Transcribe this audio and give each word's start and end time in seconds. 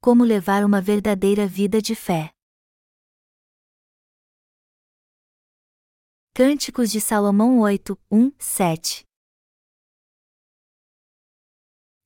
como 0.00 0.24
levar 0.24 0.64
uma 0.64 0.80
verdadeira 0.80 1.46
vida 1.46 1.82
de 1.82 1.94
fé. 1.94 2.30
Cânticos 6.34 6.90
de 6.90 7.02
Salomão 7.02 7.60
8, 7.60 7.98
1, 8.10 8.32
7 8.38 9.04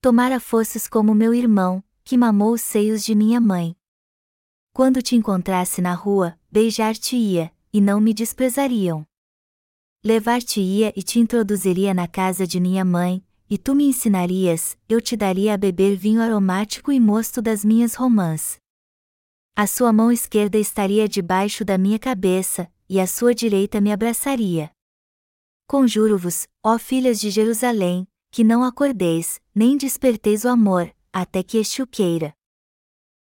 Tomara 0.01 0.41
fosses 0.41 0.89
como 0.89 1.15
meu 1.15 1.33
irmão, 1.33 1.85
que 2.03 2.17
mamou 2.17 2.55
os 2.55 2.63
seios 2.63 3.05
de 3.05 3.15
minha 3.15 3.41
mãe. 3.41 3.77
Quando 4.73 5.01
te 5.01 5.15
encontrasse 5.15 5.81
na 5.81 5.95
rua, 5.95 6.37
beijar-te-ia, 6.51 7.55
e 7.73 7.81
não 7.81 8.01
me 8.01 8.13
desprezariam. 8.13 9.07
Levar-te-ia 10.03 10.93
e 10.97 11.03
te 11.03 11.21
introduziria 11.21 11.95
na 11.95 12.09
casa 12.09 12.45
de 12.45 12.59
minha 12.59 12.85
mãe, 12.85 13.24
e 13.49 13.59
tu 13.59 13.75
me 13.75 13.85
ensinarias, 13.85 14.79
eu 14.89 15.01
te 15.01 15.17
daria 15.17 15.55
a 15.55 15.57
beber 15.57 15.97
vinho 15.97 16.21
aromático 16.21 16.91
e 16.91 16.99
mosto 16.99 17.43
das 17.43 17.65
minhas 17.65 17.95
romãs. 17.95 18.57
A 19.57 19.67
sua 19.67 19.93
mão 19.93 20.11
esquerda 20.11 20.59
estaria 20.59 21.09
debaixo 21.09 21.65
da 21.65 21.79
minha 21.79 21.99
cabeça, 21.99 22.71
e 22.89 22.99
a 22.99 23.07
sua 23.07 23.35
direita 23.35 23.81
me 23.81 23.93
abraçaria. 23.93 24.71
Conjuro-vos, 25.67 26.47
ó 26.63 26.79
filhas 26.79 27.21
de 27.21 27.31
Jerusalém, 27.31 28.07
que 28.31 28.43
não 28.43 28.65
acordeis, 28.65 29.41
nem 29.55 29.77
desperteis 29.77 30.45
o 30.45 30.49
amor, 30.49 30.95
até 31.13 31.43
que 31.43 31.57
este 31.57 31.81
o 31.81 31.87
queira. 31.87 32.35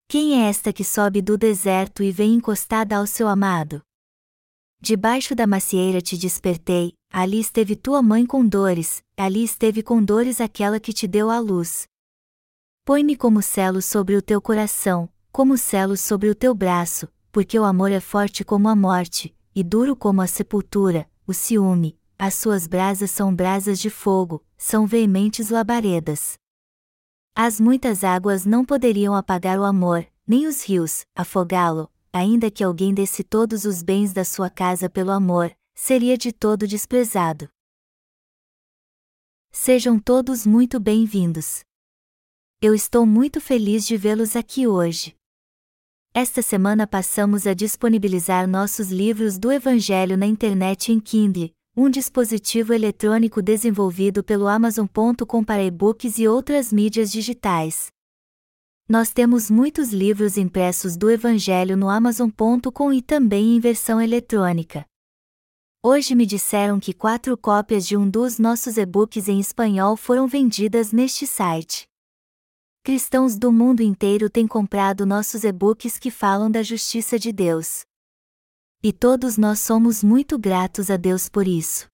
Quem 0.08 0.42
é 0.42 0.50
esta 0.50 0.72
que 0.74 0.84
sobe 0.84 1.22
do 1.22 1.38
deserto 1.38 2.02
e 2.04 2.12
vem 2.12 2.36
encostada 2.36 2.98
ao 2.98 3.06
seu 3.06 3.28
amado? 3.28 3.82
Debaixo 4.80 5.36
da 5.36 5.46
macieira 5.46 6.02
te 6.02 6.18
despertei, 6.18 6.94
ali 7.12 7.40
esteve 7.40 7.76
tua 7.76 8.02
mãe 8.02 8.26
com 8.26 8.48
dores, 8.48 9.04
ali 9.18 9.44
esteve 9.44 9.84
com 9.84 10.02
dores 10.02 10.40
aquela 10.40 10.80
que 10.80 10.94
te 10.94 11.08
deu 11.08 11.30
a 11.30 11.40
luz. 11.40 11.86
Põe-me 12.86 13.18
como 13.18 13.42
selo 13.42 13.82
sobre 13.82 14.16
o 14.16 14.22
teu 14.22 14.42
coração, 14.42 15.10
como 15.32 15.58
selo 15.58 15.98
sobre 15.98 16.30
o 16.30 16.36
teu 16.36 16.56
braço, 16.56 17.08
porque 17.32 17.60
o 17.60 17.66
amor 17.66 17.92
é 17.92 18.00
forte 18.00 18.46
como 18.46 18.70
a 18.70 18.76
morte, 18.76 19.36
e 19.54 19.62
duro 19.62 19.96
como 19.96 20.22
a 20.22 20.28
sepultura, 20.28 21.10
o 21.28 21.34
ciúme, 21.34 22.00
as 22.18 22.36
suas 22.36 22.66
brasas 22.66 23.12
são 23.12 23.36
brasas 23.36 23.80
de 23.80 23.90
fogo, 23.90 24.44
são 24.58 24.88
veementes 24.88 25.50
labaredas. 25.50 26.36
As 27.36 27.60
muitas 27.60 28.04
águas 28.04 28.46
não 28.46 28.64
poderiam 28.64 29.16
apagar 29.16 29.60
o 29.60 29.64
amor, 29.64 30.06
nem 30.26 30.48
os 30.48 30.64
rios, 30.64 31.06
afogá-lo, 31.16 31.90
ainda 32.14 32.50
que 32.50 32.64
alguém 32.64 32.94
desse 32.94 33.24
todos 33.24 33.66
os 33.66 33.82
bens 33.82 34.14
da 34.14 34.24
sua 34.24 34.50
casa 34.50 34.90
pelo 34.90 35.12
amor, 35.12 35.52
seria 35.84 36.16
de 36.16 36.32
todo 36.32 36.68
desprezado. 36.68 37.50
Sejam 39.52 39.98
todos 39.98 40.46
muito 40.46 40.80
bem-vindos. 40.80 41.62
Eu 42.62 42.76
estou 42.76 43.04
muito 43.04 43.42
feliz 43.42 43.88
de 43.88 43.98
vê-los 43.98 44.36
aqui 44.36 44.68
hoje. 44.68 45.16
Esta 46.14 46.44
semana 46.44 46.86
passamos 46.86 47.48
a 47.48 47.56
disponibilizar 47.56 48.48
nossos 48.48 48.92
livros 48.92 49.40
do 49.40 49.52
Evangelho 49.52 50.16
na 50.16 50.28
internet 50.28 50.92
em 50.92 51.00
Kindle, 51.00 51.50
um 51.76 51.90
dispositivo 51.90 52.76
eletrônico 52.76 53.42
desenvolvido 53.42 54.24
pelo 54.24 54.48
Amazon.com 54.48 55.44
para 55.44 55.64
e-books 55.64 56.20
e 56.20 56.28
outras 56.28 56.72
mídias 56.72 57.12
digitais. 57.12 57.88
Nós 58.88 59.12
temos 59.12 59.50
muitos 59.50 59.92
livros 59.92 60.38
impressos 60.38 60.96
do 60.96 61.10
Evangelho 61.10 61.76
no 61.76 61.90
Amazon.com 61.90 62.94
e 62.94 63.02
também 63.02 63.56
em 63.56 63.60
versão 63.60 64.00
eletrônica. 64.00 64.86
Hoje 65.84 66.14
me 66.14 66.28
disseram 66.28 66.80
que 66.80 66.94
quatro 66.94 67.36
cópias 67.36 67.88
de 67.88 67.98
um 67.98 68.08
dos 68.08 68.38
nossos 68.38 68.78
e-books 68.78 69.28
em 69.28 69.40
espanhol 69.40 69.98
foram 69.98 70.28
vendidas 70.28 70.92
neste 70.92 71.26
site. 71.26 71.88
Cristãos 72.84 73.36
do 73.36 73.52
mundo 73.52 73.82
inteiro 73.82 74.30
têm 74.30 74.46
comprado 74.46 75.08
nossos 75.08 75.44
e-books 75.44 75.98
que 75.98 76.12
falam 76.12 76.52
da 76.52 76.62
justiça 76.62 77.18
de 77.18 77.32
Deus. 77.32 77.82
E 78.84 78.94
todos 78.94 79.40
nós 79.40 79.60
somos 79.60 80.04
muito 80.04 80.38
gratos 80.38 80.92
a 80.92 80.98
Deus 80.98 81.28
por 81.28 81.48
isso. 81.48 81.88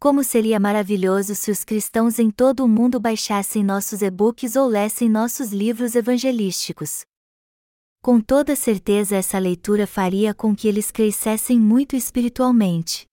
Como 0.00 0.24
seria 0.24 0.58
maravilhoso 0.58 1.34
se 1.34 1.50
os 1.50 1.64
cristãos 1.64 2.18
em 2.18 2.30
todo 2.30 2.64
o 2.64 2.68
mundo 2.68 2.98
baixassem 2.98 3.62
nossos 3.62 4.00
e-books 4.00 4.56
ou 4.56 4.66
lessem 4.66 5.10
nossos 5.10 5.52
livros 5.52 5.94
evangelísticos. 5.94 7.04
Com 8.06 8.20
toda 8.20 8.54
certeza 8.54 9.16
essa 9.16 9.36
leitura 9.36 9.84
faria 9.84 10.32
com 10.32 10.54
que 10.54 10.68
eles 10.68 10.92
crescessem 10.92 11.58
muito 11.58 11.96
espiritualmente. 11.96 13.04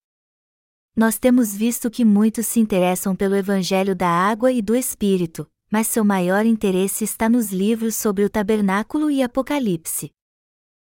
Nós 0.95 1.17
temos 1.17 1.55
visto 1.55 1.89
que 1.89 2.05
muitos 2.05 2.45
se 2.45 2.59
interessam 2.59 3.15
pelo 3.15 3.35
Evangelho 3.35 3.95
da 3.95 4.07
Água 4.07 4.51
e 4.51 4.61
do 4.61 4.75
Espírito, 4.75 5.49
mas 5.71 5.87
seu 5.87 6.05
maior 6.05 6.45
interesse 6.45 7.03
está 7.03 7.27
nos 7.27 7.51
livros 7.51 7.95
sobre 7.95 8.23
o 8.23 8.29
tabernáculo 8.29 9.09
e 9.09 9.23
Apocalipse. 9.23 10.11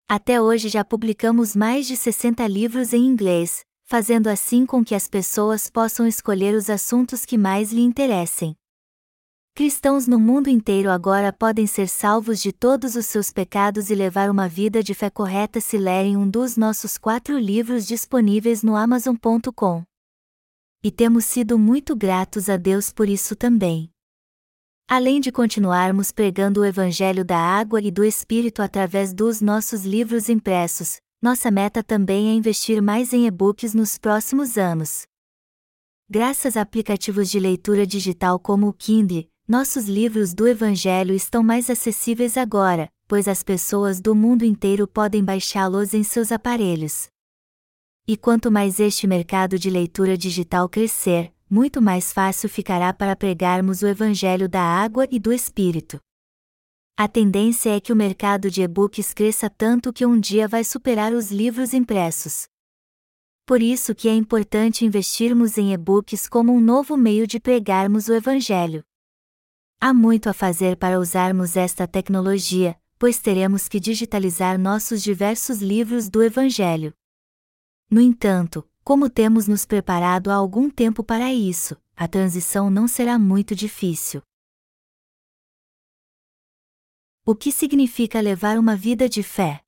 Até 0.09 0.43
hoje 0.43 0.69
já 0.69 0.85
publicamos 0.85 1.55
mais 1.55 1.87
de 1.87 1.97
60 1.97 2.45
livros 2.49 2.93
em 2.93 3.07
inglês, 3.07 3.65
fazendo 3.85 4.27
assim 4.27 4.67
com 4.67 4.85
que 4.85 4.97
as 4.97 5.07
pessoas 5.07 5.71
possam 5.71 6.05
escolher 6.05 6.57
os 6.57 6.69
assuntos 6.69 7.25
que 7.25 7.39
mais 7.39 7.73
lhe 7.73 7.83
interessem. 7.83 8.57
Cristãos 9.57 10.09
no 10.09 10.19
mundo 10.19 10.49
inteiro 10.49 10.91
agora 10.91 11.33
podem 11.33 11.65
ser 11.65 11.87
salvos 11.87 12.43
de 12.43 12.51
todos 12.51 12.97
os 12.97 13.07
seus 13.07 13.33
pecados 13.33 13.89
e 13.89 13.95
levar 13.95 14.29
uma 14.29 14.49
vida 14.49 14.83
de 14.83 14.95
fé 14.95 15.09
correta 15.09 15.61
se 15.61 15.79
lerem 15.79 16.17
um 16.17 16.29
dos 16.29 16.57
nossos 16.57 16.99
quatro 16.99 17.39
livros 17.39 17.87
disponíveis 17.87 18.65
no 18.65 18.75
Amazon.com. 18.75 19.85
E 20.83 20.91
temos 20.91 21.25
sido 21.25 21.57
muito 21.57 21.95
gratos 21.95 22.49
a 22.49 22.57
Deus 22.57 22.93
por 22.93 23.09
isso 23.09 23.37
também. 23.37 23.89
Além 24.89 25.21
de 25.21 25.31
continuarmos 25.31 26.11
pregando 26.11 26.63
o 26.63 26.65
Evangelho 26.65 27.25
da 27.25 27.39
água 27.39 27.81
e 27.81 27.93
do 27.93 28.05
Espírito 28.05 28.61
através 28.61 29.15
dos 29.15 29.41
nossos 29.41 29.85
livros 29.85 30.29
impressos, 30.29 30.97
nossa 31.23 31.49
meta 31.49 31.81
também 31.81 32.29
é 32.29 32.33
investir 32.33 32.83
mais 32.83 33.13
em 33.13 33.29
e-books 33.29 33.73
nos 33.73 33.99
próximos 33.99 34.59
anos. 34.59 35.07
Graças 36.11 36.57
a 36.57 36.63
aplicativos 36.63 37.31
de 37.31 37.39
leitura 37.39 37.87
digital 37.87 38.39
como 38.41 38.67
o 38.67 38.73
Kindle, 38.73 39.33
nossos 39.47 39.87
livros 39.87 40.33
do 40.33 40.49
Evangelho 40.49 41.15
estão 41.15 41.43
mais 41.43 41.69
acessíveis 41.69 42.39
agora, 42.39 42.91
pois 43.07 43.29
as 43.29 43.43
pessoas 43.43 44.01
do 44.01 44.15
mundo 44.15 44.43
inteiro 44.43 44.89
podem 44.89 45.23
baixá-los 45.23 45.93
em 45.93 46.03
seus 46.03 46.33
aparelhos. 46.33 47.09
E 48.07 48.17
quanto 48.17 48.51
mais 48.51 48.81
este 48.81 49.07
mercado 49.07 49.59
de 49.59 49.69
leitura 49.69 50.17
digital 50.17 50.67
crescer, 50.67 51.31
muito 51.49 51.83
mais 51.83 52.11
fácil 52.11 52.49
ficará 52.49 52.93
para 52.95 53.15
pregarmos 53.15 53.83
o 53.83 53.87
Evangelho 53.87 54.49
da 54.49 54.63
água 54.63 55.07
e 55.11 55.19
do 55.19 55.31
Espírito. 55.31 56.01
A 56.97 57.07
tendência 57.07 57.77
é 57.77 57.81
que 57.81 57.93
o 57.93 57.97
mercado 57.97 58.51
de 58.51 58.63
e-books 58.63 59.13
cresça 59.13 59.51
tanto 59.51 59.93
que 59.93 60.07
um 60.07 60.19
dia 60.19 60.49
vai 60.49 60.65
superar 60.65 61.13
os 61.13 61.31
livros 61.31 61.75
impressos. 61.75 62.47
Por 63.45 63.61
isso 63.61 63.95
que 63.95 64.09
é 64.09 64.15
importante 64.15 64.87
investirmos 64.87 65.59
em 65.59 65.75
e-books 65.75 66.29
como 66.29 66.51
um 66.51 66.61
novo 66.61 66.97
meio 66.97 67.27
de 67.27 67.39
pregarmos 67.39 68.09
o 68.09 68.15
Evangelho. 68.15 68.83
Há 69.87 69.93
muito 69.93 70.31
a 70.31 70.33
fazer 70.33 70.79
para 70.79 70.99
usarmos 70.99 71.59
esta 71.59 71.87
tecnologia, 71.87 72.75
pois 72.99 73.19
teremos 73.19 73.69
que 73.69 73.79
digitalizar 73.79 74.59
nossos 74.59 75.03
diversos 75.03 75.61
livros 75.61 76.09
do 76.09 76.23
Evangelho. 76.23 76.95
No 77.91 78.01
entanto, 78.01 78.67
como 78.83 79.11
temos 79.11 79.47
nos 79.47 79.67
preparado 79.67 80.31
há 80.31 80.37
algum 80.37 80.71
tempo 80.71 81.05
para 81.05 81.35
isso, 81.35 81.77
a 81.95 82.09
transição 82.09 82.71
não 82.71 82.89
será 82.89 83.19
muito 83.19 83.55
difícil. 83.55 84.23
O 87.23 87.35
que 87.35 87.53
significa 87.53 88.23
levar 88.23 88.59
uma 88.59 88.75
vida 88.75 89.07
de 89.07 89.23
fé? 89.23 89.61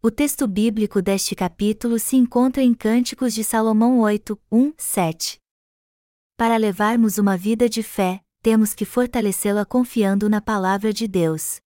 O 0.00 0.12
texto 0.12 0.46
bíblico 0.46 1.02
deste 1.02 1.34
capítulo 1.34 1.98
se 1.98 2.14
encontra 2.14 2.62
em 2.62 2.72
Cânticos 2.72 3.34
de 3.34 3.42
Salomão 3.42 3.98
8, 3.98 4.40
1, 4.48 4.74
7. 4.78 5.41
Para 6.36 6.56
levarmos 6.56 7.18
uma 7.18 7.36
vida 7.36 7.68
de 7.68 7.82
fé, 7.82 8.20
temos 8.42 8.74
que 8.74 8.84
fortalecê-la 8.84 9.64
confiando 9.64 10.28
na 10.28 10.40
palavra 10.40 10.92
de 10.92 11.06
Deus. 11.06 11.60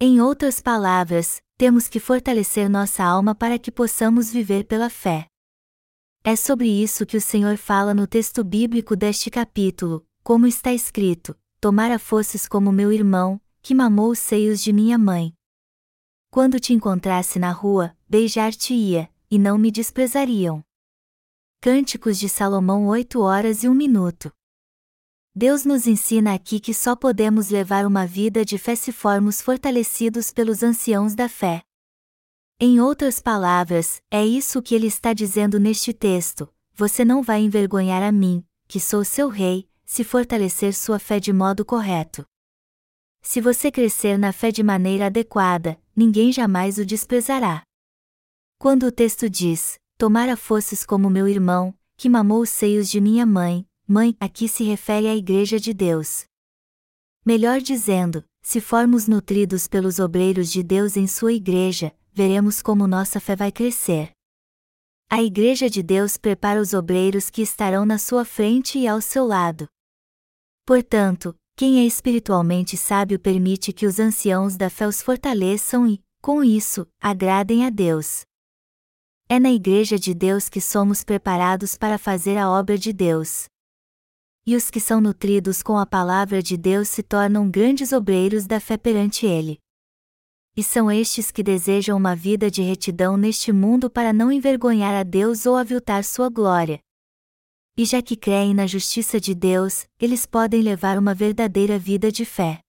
Em 0.00 0.20
outras 0.20 0.60
palavras, 0.60 1.42
temos 1.56 1.88
que 1.88 2.00
fortalecer 2.00 2.68
nossa 2.68 3.04
alma 3.04 3.34
para 3.34 3.58
que 3.58 3.70
possamos 3.70 4.30
viver 4.30 4.64
pela 4.64 4.88
fé. 4.88 5.26
É 6.24 6.34
sobre 6.34 6.68
isso 6.68 7.04
que 7.04 7.16
o 7.16 7.20
Senhor 7.20 7.56
fala 7.58 7.92
no 7.92 8.06
texto 8.06 8.42
bíblico 8.42 8.96
deste 8.96 9.30
capítulo, 9.30 10.06
como 10.22 10.46
está 10.46 10.72
escrito: 10.72 11.36
Tomara 11.60 11.98
fosses 11.98 12.48
como 12.48 12.72
meu 12.72 12.90
irmão, 12.90 13.40
que 13.60 13.74
mamou 13.74 14.10
os 14.10 14.18
seios 14.18 14.62
de 14.62 14.72
minha 14.72 14.96
mãe. 14.96 15.34
Quando 16.30 16.58
te 16.58 16.72
encontrasse 16.72 17.38
na 17.38 17.52
rua, 17.52 17.96
beijar-te-ia, 18.08 19.08
e 19.30 19.38
não 19.38 19.58
me 19.58 19.70
desprezariam. 19.70 20.64
Cânticos 21.64 22.18
de 22.18 22.28
Salomão 22.28 22.88
8 22.88 23.18
horas 23.22 23.64
e 23.64 23.68
1 23.70 23.72
minuto. 23.72 24.30
Deus 25.34 25.64
nos 25.64 25.86
ensina 25.86 26.34
aqui 26.34 26.60
que 26.60 26.74
só 26.74 26.94
podemos 26.94 27.48
levar 27.48 27.86
uma 27.86 28.06
vida 28.06 28.44
de 28.44 28.58
fé 28.58 28.76
se 28.76 28.92
formos 28.92 29.40
fortalecidos 29.40 30.30
pelos 30.30 30.62
anciãos 30.62 31.14
da 31.14 31.26
fé. 31.26 31.62
Em 32.60 32.80
outras 32.80 33.18
palavras, 33.18 34.02
é 34.10 34.22
isso 34.22 34.60
que 34.60 34.74
ele 34.74 34.88
está 34.88 35.14
dizendo 35.14 35.58
neste 35.58 35.94
texto: 35.94 36.52
você 36.74 37.02
não 37.02 37.22
vai 37.22 37.40
envergonhar 37.40 38.02
a 38.02 38.12
mim, 38.12 38.44
que 38.68 38.78
sou 38.78 39.02
seu 39.02 39.30
rei, 39.30 39.66
se 39.86 40.04
fortalecer 40.04 40.74
sua 40.74 40.98
fé 40.98 41.18
de 41.18 41.32
modo 41.32 41.64
correto. 41.64 42.26
Se 43.22 43.40
você 43.40 43.72
crescer 43.72 44.18
na 44.18 44.34
fé 44.34 44.50
de 44.50 44.62
maneira 44.62 45.06
adequada, 45.06 45.80
ninguém 45.96 46.30
jamais 46.30 46.76
o 46.76 46.84
desprezará. 46.84 47.62
Quando 48.58 48.84
o 48.84 48.92
texto 48.92 49.30
diz: 49.30 49.78
Tomara 49.96 50.36
fosses 50.36 50.84
como 50.84 51.08
meu 51.08 51.28
irmão, 51.28 51.72
que 51.96 52.08
mamou 52.08 52.40
os 52.40 52.50
seios 52.50 52.90
de 52.90 53.00
minha 53.00 53.24
mãe, 53.24 53.64
mãe 53.86 54.16
aqui 54.18 54.48
se 54.48 54.64
refere 54.64 55.06
à 55.06 55.14
Igreja 55.14 55.60
de 55.60 55.72
Deus. 55.72 56.24
Melhor 57.24 57.60
dizendo, 57.60 58.24
se 58.42 58.60
formos 58.60 59.06
nutridos 59.06 59.68
pelos 59.68 60.00
obreiros 60.00 60.50
de 60.50 60.64
Deus 60.64 60.96
em 60.96 61.06
sua 61.06 61.32
igreja, 61.32 61.94
veremos 62.12 62.60
como 62.60 62.88
nossa 62.88 63.20
fé 63.20 63.36
vai 63.36 63.52
crescer. 63.52 64.10
A 65.08 65.22
Igreja 65.22 65.70
de 65.70 65.80
Deus 65.80 66.16
prepara 66.16 66.60
os 66.60 66.74
obreiros 66.74 67.30
que 67.30 67.40
estarão 67.40 67.86
na 67.86 67.96
sua 67.96 68.24
frente 68.24 68.78
e 68.80 68.88
ao 68.88 69.00
seu 69.00 69.24
lado. 69.24 69.68
Portanto, 70.66 71.36
quem 71.56 71.78
é 71.78 71.86
espiritualmente 71.86 72.76
sábio 72.76 73.18
permite 73.18 73.72
que 73.72 73.86
os 73.86 74.00
anciãos 74.00 74.56
da 74.56 74.68
fé 74.68 74.88
os 74.88 75.00
fortaleçam 75.00 75.86
e, 75.86 76.02
com 76.20 76.42
isso, 76.42 76.84
agradem 77.00 77.64
a 77.64 77.70
Deus. 77.70 78.24
É 79.34 79.40
na 79.40 79.50
Igreja 79.50 79.98
de 79.98 80.14
Deus 80.14 80.48
que 80.48 80.60
somos 80.60 81.02
preparados 81.02 81.76
para 81.76 81.98
fazer 81.98 82.38
a 82.38 82.48
obra 82.48 82.78
de 82.78 82.92
Deus. 82.92 83.46
E 84.46 84.54
os 84.54 84.70
que 84.70 84.78
são 84.78 85.00
nutridos 85.00 85.60
com 85.60 85.76
a 85.76 85.84
palavra 85.84 86.40
de 86.40 86.56
Deus 86.56 86.86
se 86.88 87.02
tornam 87.02 87.50
grandes 87.50 87.90
obreiros 87.90 88.46
da 88.46 88.60
fé 88.60 88.76
perante 88.76 89.26
Ele. 89.26 89.58
E 90.56 90.62
são 90.62 90.88
estes 90.88 91.32
que 91.32 91.42
desejam 91.42 91.96
uma 91.96 92.14
vida 92.14 92.48
de 92.48 92.62
retidão 92.62 93.16
neste 93.16 93.50
mundo 93.50 93.90
para 93.90 94.12
não 94.12 94.30
envergonhar 94.30 94.94
a 94.94 95.02
Deus 95.02 95.46
ou 95.46 95.56
aviltar 95.56 96.04
sua 96.04 96.28
glória. 96.28 96.78
E 97.76 97.84
já 97.84 98.00
que 98.00 98.14
creem 98.14 98.54
na 98.54 98.68
justiça 98.68 99.18
de 99.18 99.34
Deus, 99.34 99.84
eles 99.98 100.26
podem 100.26 100.62
levar 100.62 100.96
uma 100.96 101.12
verdadeira 101.12 101.76
vida 101.76 102.12
de 102.12 102.24
fé. 102.24 102.63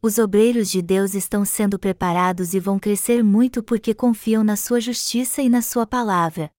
Os 0.00 0.16
obreiros 0.16 0.70
de 0.70 0.80
Deus 0.80 1.12
estão 1.14 1.44
sendo 1.44 1.76
preparados 1.76 2.54
e 2.54 2.60
vão 2.60 2.78
crescer 2.78 3.24
muito 3.24 3.64
porque 3.64 3.92
confiam 3.92 4.44
na 4.44 4.54
sua 4.54 4.80
justiça 4.80 5.42
e 5.42 5.48
na 5.48 5.60
sua 5.60 5.84
palavra. 5.84 6.52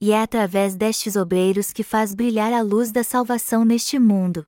E 0.00 0.10
é 0.10 0.20
através 0.20 0.74
destes 0.74 1.14
obreiros 1.14 1.72
que 1.72 1.84
faz 1.84 2.12
brilhar 2.12 2.52
a 2.52 2.60
luz 2.60 2.90
da 2.90 3.04
salvação 3.04 3.64
neste 3.64 4.00
mundo. 4.00 4.44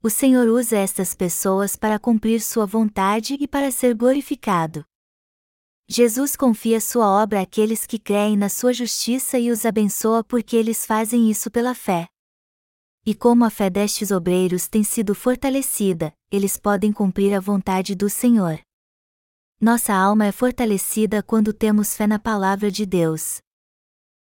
O 0.00 0.08
Senhor 0.08 0.46
usa 0.46 0.78
estas 0.78 1.12
pessoas 1.12 1.74
para 1.74 1.98
cumprir 1.98 2.40
sua 2.40 2.64
vontade 2.64 3.36
e 3.40 3.48
para 3.48 3.72
ser 3.72 3.92
glorificado. 3.92 4.84
Jesus 5.88 6.36
confia 6.36 6.80
sua 6.80 7.08
obra 7.08 7.40
àqueles 7.40 7.86
que 7.86 7.98
creem 7.98 8.36
na 8.36 8.48
sua 8.48 8.72
justiça 8.72 9.36
e 9.36 9.50
os 9.50 9.66
abençoa 9.66 10.22
porque 10.22 10.54
eles 10.54 10.86
fazem 10.86 11.28
isso 11.28 11.50
pela 11.50 11.74
fé. 11.74 12.06
E 13.06 13.14
como 13.14 13.44
a 13.44 13.50
fé 13.50 13.70
destes 13.70 14.10
obreiros 14.10 14.68
tem 14.68 14.84
sido 14.84 15.14
fortalecida, 15.14 16.12
eles 16.30 16.58
podem 16.58 16.92
cumprir 16.92 17.34
a 17.34 17.40
vontade 17.40 17.94
do 17.94 18.10
Senhor. 18.10 18.60
Nossa 19.58 19.94
alma 19.94 20.26
é 20.26 20.32
fortalecida 20.32 21.22
quando 21.22 21.52
temos 21.52 21.94
fé 21.96 22.06
na 22.06 22.18
palavra 22.18 22.70
de 22.70 22.84
Deus. 22.84 23.38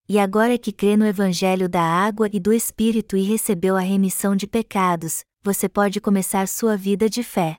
E 0.08 0.18
agora 0.20 0.58
que 0.58 0.72
crê 0.72 0.96
no 0.96 1.06
Evangelho 1.06 1.68
da 1.68 1.82
água 1.82 2.30
e 2.32 2.40
do 2.40 2.54
Espírito 2.54 3.18
e 3.18 3.24
recebeu 3.24 3.76
a 3.76 3.82
remissão 3.82 4.36
de 4.36 4.48
pecados, 4.48 5.24
você 5.42 5.68
pode 5.70 6.00
começar 6.00 6.48
sua 6.48 6.76
vida 6.76 7.10
de 7.10 7.24
fé. 7.24 7.58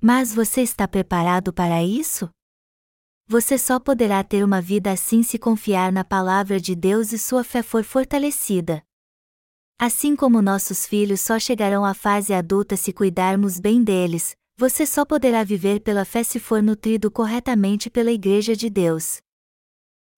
Mas 0.00 0.34
você 0.34 0.62
está 0.62 0.86
preparado 0.86 1.52
para 1.52 1.82
isso? 1.82 2.28
Você 3.26 3.56
só 3.56 3.80
poderá 3.80 4.22
ter 4.22 4.44
uma 4.44 4.60
vida 4.60 4.92
assim 4.92 5.22
se 5.22 5.38
confiar 5.38 5.90
na 5.90 6.04
palavra 6.04 6.60
de 6.60 6.74
Deus 6.74 7.12
e 7.12 7.18
sua 7.18 7.42
fé 7.42 7.62
for 7.62 7.82
fortalecida. 7.82 8.82
Assim 9.78 10.14
como 10.14 10.40
nossos 10.40 10.86
filhos 10.86 11.20
só 11.20 11.38
chegarão 11.38 11.84
à 11.84 11.94
fase 11.94 12.32
adulta 12.32 12.76
se 12.76 12.92
cuidarmos 12.92 13.58
bem 13.58 13.82
deles, 13.82 14.36
você 14.56 14.86
só 14.86 15.04
poderá 15.04 15.42
viver 15.42 15.80
pela 15.80 16.04
fé 16.04 16.22
se 16.22 16.38
for 16.38 16.62
nutrido 16.62 17.10
corretamente 17.10 17.90
pela 17.90 18.12
Igreja 18.12 18.54
de 18.54 18.70
Deus. 18.70 19.18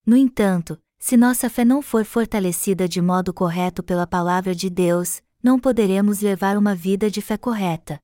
No 0.05 0.14
entanto, 0.14 0.79
se 0.99 1.17
nossa 1.17 1.49
fé 1.49 1.64
não 1.64 1.81
for 1.81 2.05
fortalecida 2.05 2.87
de 2.87 3.00
modo 3.00 3.32
correto 3.32 3.82
pela 3.82 4.06
palavra 4.06 4.55
de 4.55 4.69
Deus, 4.69 5.23
não 5.43 5.58
poderemos 5.58 6.20
levar 6.20 6.58
uma 6.58 6.75
vida 6.75 7.11
de 7.11 7.23
fé 7.23 7.38
correta. 7.38 7.99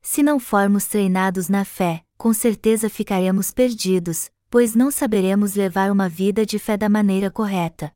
Se 0.00 0.22
não 0.22 0.38
formos 0.38 0.86
treinados 0.86 1.48
na 1.48 1.64
fé, 1.64 2.04
com 2.16 2.32
certeza 2.32 2.88
ficaremos 2.88 3.50
perdidos, 3.50 4.30
pois 4.48 4.74
não 4.74 4.90
saberemos 4.90 5.54
levar 5.54 5.90
uma 5.90 6.08
vida 6.08 6.46
de 6.46 6.58
fé 6.58 6.76
da 6.76 6.88
maneira 6.88 7.30
correta. 7.30 7.92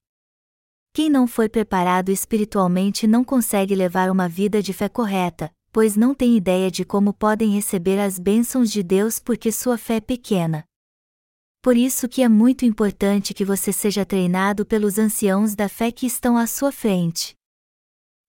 Quem 0.96 1.10
não 1.10 1.26
foi 1.26 1.46
preparado 1.46 2.08
espiritualmente 2.08 3.06
não 3.06 3.22
consegue 3.22 3.75
levar 3.75 4.10
uma 4.10 4.26
vida 4.26 4.62
de 4.62 4.72
fé 4.72 4.88
correta, 4.88 5.52
pois 5.70 5.94
não 5.94 6.14
tem 6.14 6.38
ideia 6.38 6.70
de 6.70 6.87
como 6.87 7.12
podem 7.12 7.50
receber 7.50 8.00
as 8.00 8.19
bênçãos 8.19 8.72
de 8.72 8.82
Deus 8.82 9.19
porque 9.19 9.52
sua 9.52 9.76
fé 9.76 9.96
é 9.96 10.00
pequena. 10.00 10.64
Por 11.60 11.76
isso 11.76 12.08
que 12.08 12.22
é 12.22 12.31
muito 12.31 12.64
importante 12.64 13.34
que 13.34 13.44
você 13.44 13.75
seja 13.75 14.06
treinado 14.06 14.64
pelos 14.64 14.98
anciãos 14.98 15.54
da 15.54 15.69
fé 15.69 15.93
que 15.93 16.06
estão 16.06 16.38
à 16.38 16.46
sua 16.46 16.72
frente. 16.72 17.34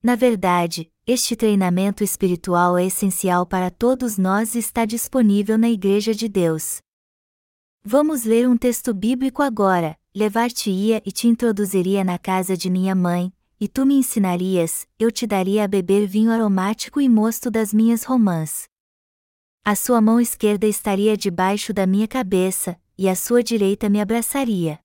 Na 0.04 0.16
verdade, 0.16 0.92
este 1.08 1.38
treinamento 1.38 2.04
espiritual 2.04 2.78
é 2.78 2.86
essencial 2.86 3.46
para 3.46 3.72
todos 3.72 4.18
nós 4.18 4.56
e 4.56 4.60
está 4.60 4.84
disponível 4.84 5.58
na 5.58 5.70
Igreja 5.70 6.14
de 6.14 6.28
Deus. 6.28 6.80
Vamos 7.82 8.26
ler 8.26 8.50
um 8.50 8.58
texto 8.58 8.94
bíblico 8.94 9.42
agora. 9.42 9.96
Levar-te-ia 10.18 11.00
e 11.06 11.12
te 11.12 11.28
introduziria 11.28 12.04
na 12.04 12.18
casa 12.18 12.58
de 12.58 12.72
minha 12.72 12.96
mãe, 12.96 13.32
e 13.60 13.68
tu 13.68 13.86
me 13.86 13.94
ensinarias, 13.94 14.88
eu 14.98 15.12
te 15.12 15.28
daria 15.28 15.64
a 15.64 15.68
beber 15.68 16.08
vinho 16.08 16.32
aromático 16.32 17.00
e 17.00 17.08
mosto 17.08 17.52
das 17.52 17.72
minhas 17.72 18.04
romãs. 18.04 18.68
A 19.64 19.76
sua 19.76 20.02
mão 20.02 20.20
esquerda 20.20 20.66
estaria 20.66 21.16
debaixo 21.16 21.72
da 21.72 21.86
minha 21.86 22.08
cabeça, 22.08 22.82
e 22.98 23.08
a 23.08 23.16
sua 23.16 23.44
direita 23.44 23.90
me 23.90 24.02
abraçaria. 24.02 24.80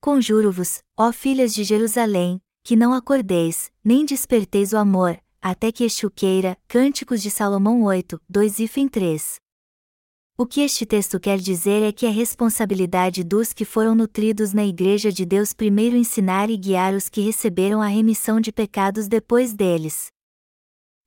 Conjuro-vos, 0.00 0.82
ó 0.96 1.12
filhas 1.12 1.54
de 1.54 1.62
Jerusalém, 1.62 2.42
que 2.64 2.74
não 2.74 2.92
acordeis, 2.92 3.70
nem 3.84 4.04
desperteis 4.04 4.72
o 4.72 4.76
amor, 4.76 5.22
até 5.40 5.70
que 5.70 5.84
este 5.84 6.10
queira. 6.10 6.58
Cânticos 6.66 7.22
de 7.22 7.30
Salomão 7.30 7.84
8, 7.84 8.20
2 8.28 8.58
e 8.58 8.88
3. 8.88 9.41
O 10.42 10.46
que 10.54 10.60
este 10.60 10.84
texto 10.84 11.20
quer 11.20 11.38
dizer 11.38 11.84
é 11.84 11.92
que 11.92 12.04
é 12.04 12.08
responsabilidade 12.08 13.22
dos 13.22 13.52
que 13.52 13.64
foram 13.64 13.94
nutridos 13.94 14.52
na 14.52 14.66
Igreja 14.66 15.12
de 15.12 15.24
Deus 15.24 15.52
primeiro 15.52 15.94
ensinar 15.94 16.50
e 16.50 16.56
guiar 16.56 16.94
os 16.94 17.08
que 17.08 17.20
receberam 17.20 17.80
a 17.80 17.86
remissão 17.86 18.40
de 18.40 18.50
pecados 18.50 19.06
depois 19.06 19.54
deles. 19.54 20.08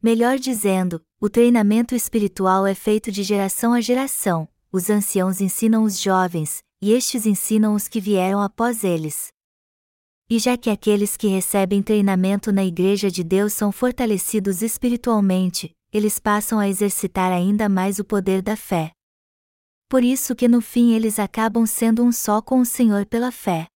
Melhor 0.02 0.40
dizendo, 0.40 1.02
o 1.20 1.30
treinamento 1.30 1.94
espiritual 1.94 2.66
é 2.66 2.74
feito 2.74 3.12
de 3.12 3.24
geração 3.24 3.74
a 3.74 3.82
geração, 3.82 4.48
os 4.72 4.90
anciãos 4.90 5.42
ensinam 5.42 5.84
os 5.84 6.00
jovens, 6.00 6.64
e 6.82 6.94
estes 6.94 7.26
ensinam 7.26 7.74
os 7.74 7.90
que 7.90 8.00
vieram 8.00 8.40
após 8.40 8.86
eles. 8.86 9.28
E 10.30 10.40
já 10.40 10.56
que 10.56 10.70
aqueles 10.70 11.18
que 11.18 11.28
recebem 11.28 11.84
treinamento 11.84 12.54
na 12.54 12.64
Igreja 12.64 13.12
de 13.12 13.22
Deus 13.22 13.52
são 13.52 13.70
fortalecidos 13.70 14.62
espiritualmente, 14.62 15.76
eles 15.92 16.20
passam 16.20 16.58
a 16.58 16.70
exercitar 16.70 17.34
ainda 17.34 17.68
mais 17.68 18.00
o 18.00 18.06
poder 18.06 18.42
da 18.42 18.56
fé. 18.56 18.95
Por 19.88 20.04
isso 20.04 20.36
que 20.36 20.48
no 20.48 20.62
fim 20.62 20.94
eles 20.94 21.20
acabam 21.20 21.66
sendo 21.66 22.04
um 22.04 22.12
só 22.12 22.42
com 22.42 22.60
o 22.60 22.66
Senhor 22.66 23.06
pela 23.06 23.32
fé. 23.32 23.68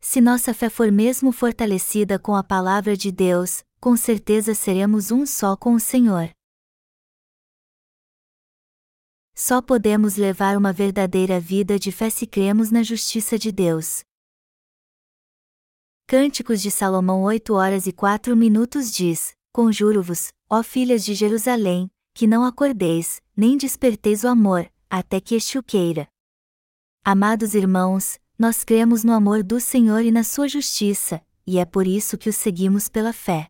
Se 0.00 0.20
nossa 0.20 0.54
fé 0.54 0.70
for 0.70 0.90
mesmo 0.90 1.30
fortalecida 1.30 2.18
com 2.18 2.34
a 2.34 2.42
palavra 2.42 2.96
de 2.96 3.12
Deus, 3.12 3.62
com 3.78 3.96
certeza 3.96 4.54
seremos 4.54 5.10
um 5.10 5.26
só 5.26 5.56
com 5.56 5.74
o 5.74 5.80
Senhor. 5.80 6.30
Só 9.34 9.60
podemos 9.60 10.16
levar 10.16 10.56
uma 10.56 10.72
verdadeira 10.72 11.38
vida 11.38 11.78
de 11.78 11.92
fé 11.92 12.08
se 12.08 12.26
cremos 12.26 12.70
na 12.70 12.82
justiça 12.82 13.38
de 13.38 13.52
Deus. 13.52 14.02
Cânticos 16.06 16.60
de 16.60 16.70
Salomão 16.70 17.22
8 17.22 17.54
horas 17.54 17.86
e 17.86 17.92
4 17.92 18.34
minutos 18.34 18.90
diz: 18.90 19.32
Conjuro-vos, 19.52 20.32
ó 20.48 20.62
filhas 20.62 21.04
de 21.04 21.14
Jerusalém, 21.14 21.90
que 22.14 22.26
não 22.26 22.44
acordeis, 22.44 23.22
nem 23.36 23.56
desperteis 23.56 24.24
o 24.24 24.28
amor, 24.28 24.70
até 24.90 25.20
que 25.20 25.38
o 25.56 25.62
queira. 25.62 26.08
Amados 27.04 27.54
irmãos, 27.54 28.18
nós 28.36 28.64
cremos 28.64 29.04
no 29.04 29.12
amor 29.12 29.44
do 29.44 29.60
Senhor 29.60 30.00
e 30.00 30.10
na 30.10 30.24
sua 30.24 30.48
justiça, 30.48 31.24
e 31.46 31.58
é 31.58 31.64
por 31.64 31.86
isso 31.86 32.18
que 32.18 32.28
o 32.28 32.32
seguimos 32.32 32.88
pela 32.88 33.12
fé. 33.12 33.46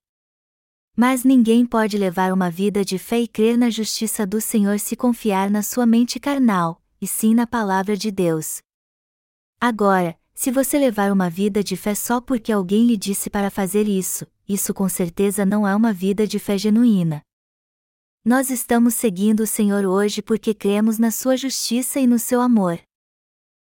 Mas 0.94 1.24
ninguém 1.24 1.64
pode 1.64 1.96
levar 1.96 2.32
uma 2.32 2.50
vida 2.50 2.84
de 2.84 2.98
fé 2.98 3.20
e 3.20 3.26
crer 3.26 3.56
na 3.56 3.70
justiça 3.70 4.26
do 4.26 4.40
Senhor 4.40 4.78
se 4.78 4.94
confiar 4.94 5.48
na 5.50 5.62
sua 5.62 5.86
mente 5.86 6.20
carnal, 6.20 6.82
e 7.00 7.06
sim 7.06 7.34
na 7.34 7.46
palavra 7.46 7.96
de 7.96 8.10
Deus. 8.10 8.60
Agora, 9.58 10.18
se 10.34 10.50
você 10.50 10.78
levar 10.78 11.10
uma 11.10 11.30
vida 11.30 11.64
de 11.64 11.76
fé 11.76 11.94
só 11.94 12.20
porque 12.20 12.52
alguém 12.52 12.86
lhe 12.86 12.96
disse 12.96 13.30
para 13.30 13.50
fazer 13.50 13.88
isso, 13.88 14.26
isso 14.48 14.74
com 14.74 14.88
certeza 14.88 15.46
não 15.46 15.66
é 15.66 15.74
uma 15.74 15.92
vida 15.92 16.26
de 16.26 16.38
fé 16.38 16.58
genuína. 16.58 17.22
Nós 18.22 18.50
estamos 18.50 18.92
seguindo 18.94 19.40
o 19.40 19.46
Senhor 19.46 19.86
hoje 19.86 20.20
porque 20.20 20.52
cremos 20.52 20.98
na 20.98 21.10
Sua 21.10 21.38
justiça 21.38 21.98
e 21.98 22.06
no 22.06 22.18
seu 22.18 22.42
amor. 22.42 22.78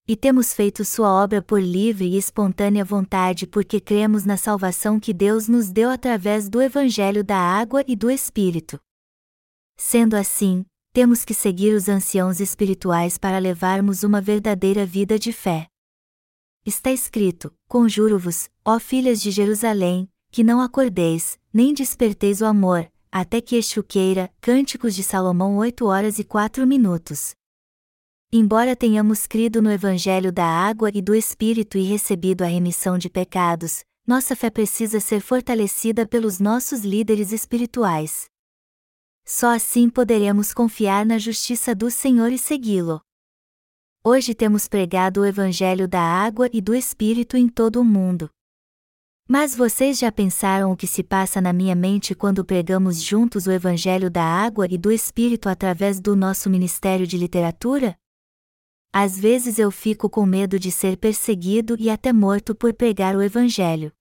E 0.07 0.15
temos 0.15 0.55
feito 0.55 0.85
Sua 0.85 1.13
obra 1.13 1.43
por 1.43 1.61
livre 1.61 2.07
e 2.07 2.17
espontânea 2.17 2.85
vontade 2.85 3.45
porque 3.45 3.81
cremos 3.81 4.25
na 4.25 4.37
salvação 4.37 5.01
que 5.01 5.13
Deus 5.13 5.49
nos 5.49 5.69
deu 5.69 5.91
através 5.91 6.49
do 6.49 6.63
Evangelho 6.63 7.25
da 7.25 7.37
Água 7.37 7.83
e 7.89 7.97
do 7.97 8.09
Espírito. 8.09 8.79
Sendo 9.77 10.15
assim, 10.15 10.65
temos 10.93 11.25
que 11.25 11.35
seguir 11.35 11.75
os 11.75 11.89
anciãos 11.89 12.39
espirituais 12.39 13.19
para 13.19 13.39
levarmos 13.39 14.05
uma 14.05 14.21
verdadeira 14.21 14.87
vida 14.87 15.19
de 15.19 15.33
fé. 15.33 15.67
Está 16.65 16.93
escrito: 16.93 17.53
Conjuro-vos, 17.69 18.49
ó 18.65 18.79
filhas 18.79 19.21
de 19.21 19.33
Jerusalém, 19.33 20.09
que 20.31 20.45
não 20.45 20.61
acordeis, 20.61 21.37
nem 21.53 21.75
desperteis 21.75 22.41
o 22.41 22.47
amor, 22.47 22.89
até 23.21 23.41
que 23.41 23.57
queira. 23.83 24.31
Cânticos 24.43 24.95
de 24.95 25.03
Salomão 25.03 25.57
8 25.57 25.87
horas 25.87 26.19
e 26.19 26.25
4 26.25 26.67
minutos. 26.67 27.35
Embora 28.31 28.77
tenhamos 28.77 29.27
crido 29.27 29.63
no 29.63 29.71
Evangelho 29.71 30.31
da 30.31 30.45
água 30.45 30.91
e 30.93 31.01
do 31.01 31.15
Espírito 31.15 31.79
e 31.79 31.83
recebido 31.83 32.43
a 32.43 32.47
remissão 32.47 32.99
de 32.99 33.09
pecados, 33.09 33.83
nossa 34.07 34.37
fé 34.37 34.51
precisa 34.51 35.01
ser 35.01 35.21
fortalecida 35.21 36.07
pelos 36.07 36.39
nossos 36.39 36.81
líderes 36.81 37.33
espirituais. 37.33 38.27
Só 39.25 39.55
assim 39.55 39.89
poderemos 39.89 40.53
confiar 40.53 41.07
na 41.07 41.19
justiça 41.19 41.75
do 41.75 41.91
Senhor 41.91 42.31
e 42.31 42.39
segui-lo. 42.39 43.01
Hoje 44.05 44.35
temos 44.35 44.69
pregado 44.69 45.23
o 45.23 45.25
Evangelho 45.25 45.89
da 45.89 46.03
água 46.03 46.51
e 46.53 46.61
do 46.61 46.75
Espírito 46.75 47.35
em 47.35 47.49
todo 47.49 47.81
o 47.81 47.85
mundo. 47.85 48.29
Mas 49.29 49.57
vocês 49.57 49.99
já 49.99 50.13
pensaram 50.13 50.71
o 50.71 50.77
que 50.77 50.87
se 50.87 51.03
passa 51.03 51.41
na 51.41 51.53
minha 51.53 51.75
mente 51.75 52.15
quando 52.15 52.45
pregamos 52.45 53.03
juntos 53.03 53.49
o 53.49 53.51
Evangelho 53.51 54.09
da 54.09 54.23
água 54.23 54.69
e 54.71 54.79
do 54.79 54.93
Espírito 54.93 55.49
através 55.49 55.99
do 55.99 56.15
nosso 56.15 56.49
ministério 56.49 57.09
de 57.09 57.19
literatura? 57.19 57.99
Às 58.93 59.19
vezes 59.19 59.59
eu 59.59 59.73
fico 59.73 60.09
com 60.09 60.25
medo 60.25 60.61
de 60.61 60.71
ser 60.71 60.97
perseguido 60.97 61.77
e 61.77 61.91
até 61.91 62.13
morto 62.13 62.55
por 62.55 62.73
pregar 62.73 63.17
o 63.17 63.23
Evangelho. 63.23 63.93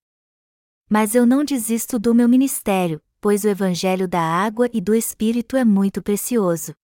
Mas 0.87 1.15
eu 1.15 1.25
não 1.25 1.43
desisto 1.43 1.97
do 1.97 2.13
meu 2.13 2.29
ministério, 2.29 3.01
pois 3.19 3.43
o 3.43 3.47
Evangelho 3.47 4.07
da 4.07 4.21
água 4.21 4.69
e 4.71 4.79
do 4.79 4.93
Espírito 4.93 5.57
é 5.57 5.65
muito 5.65 6.03
precioso. 6.03 6.75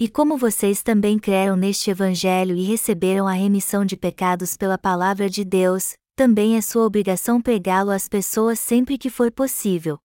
E 0.00 0.08
como 0.08 0.38
vocês 0.38 0.82
também 0.82 1.18
creram 1.18 1.54
neste 1.54 1.90
Evangelho 1.90 2.56
e 2.56 2.64
receberam 2.64 3.28
a 3.28 3.32
remissão 3.32 3.84
de 3.84 3.94
pecados 3.94 4.56
pela 4.56 4.78
palavra 4.78 5.28
de 5.28 5.44
Deus, 5.44 5.94
também 6.22 6.56
é 6.56 6.60
sua 6.60 6.86
obrigação 6.86 7.40
pregá-lo 7.40 7.90
às 7.90 8.08
pessoas 8.08 8.60
sempre 8.60 8.96
que 8.96 9.10
for 9.10 9.28
possível. 9.32 9.98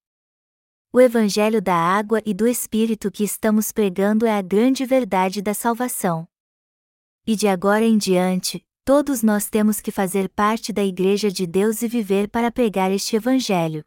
O 0.91 0.99
Evangelho 0.99 1.61
da 1.61 1.75
água 1.75 2.23
e 2.25 2.33
do 2.33 2.47
Espírito 2.47 3.11
que 3.11 3.23
estamos 3.23 3.71
pregando 3.71 4.25
é 4.25 4.35
a 4.35 4.41
grande 4.41 4.83
verdade 4.83 5.43
da 5.43 5.53
salvação. 5.53 6.27
E 7.23 7.35
de 7.35 7.47
agora 7.47 7.85
em 7.85 7.99
diante, 7.99 8.65
todos 8.83 9.21
nós 9.21 9.47
temos 9.47 9.79
que 9.79 9.91
fazer 9.91 10.27
parte 10.27 10.73
da 10.73 10.83
Igreja 10.83 11.29
de 11.29 11.45
Deus 11.45 11.83
e 11.83 11.87
viver 11.87 12.27
para 12.27 12.51
pregar 12.51 12.91
este 12.91 13.15
Evangelho. 13.15 13.85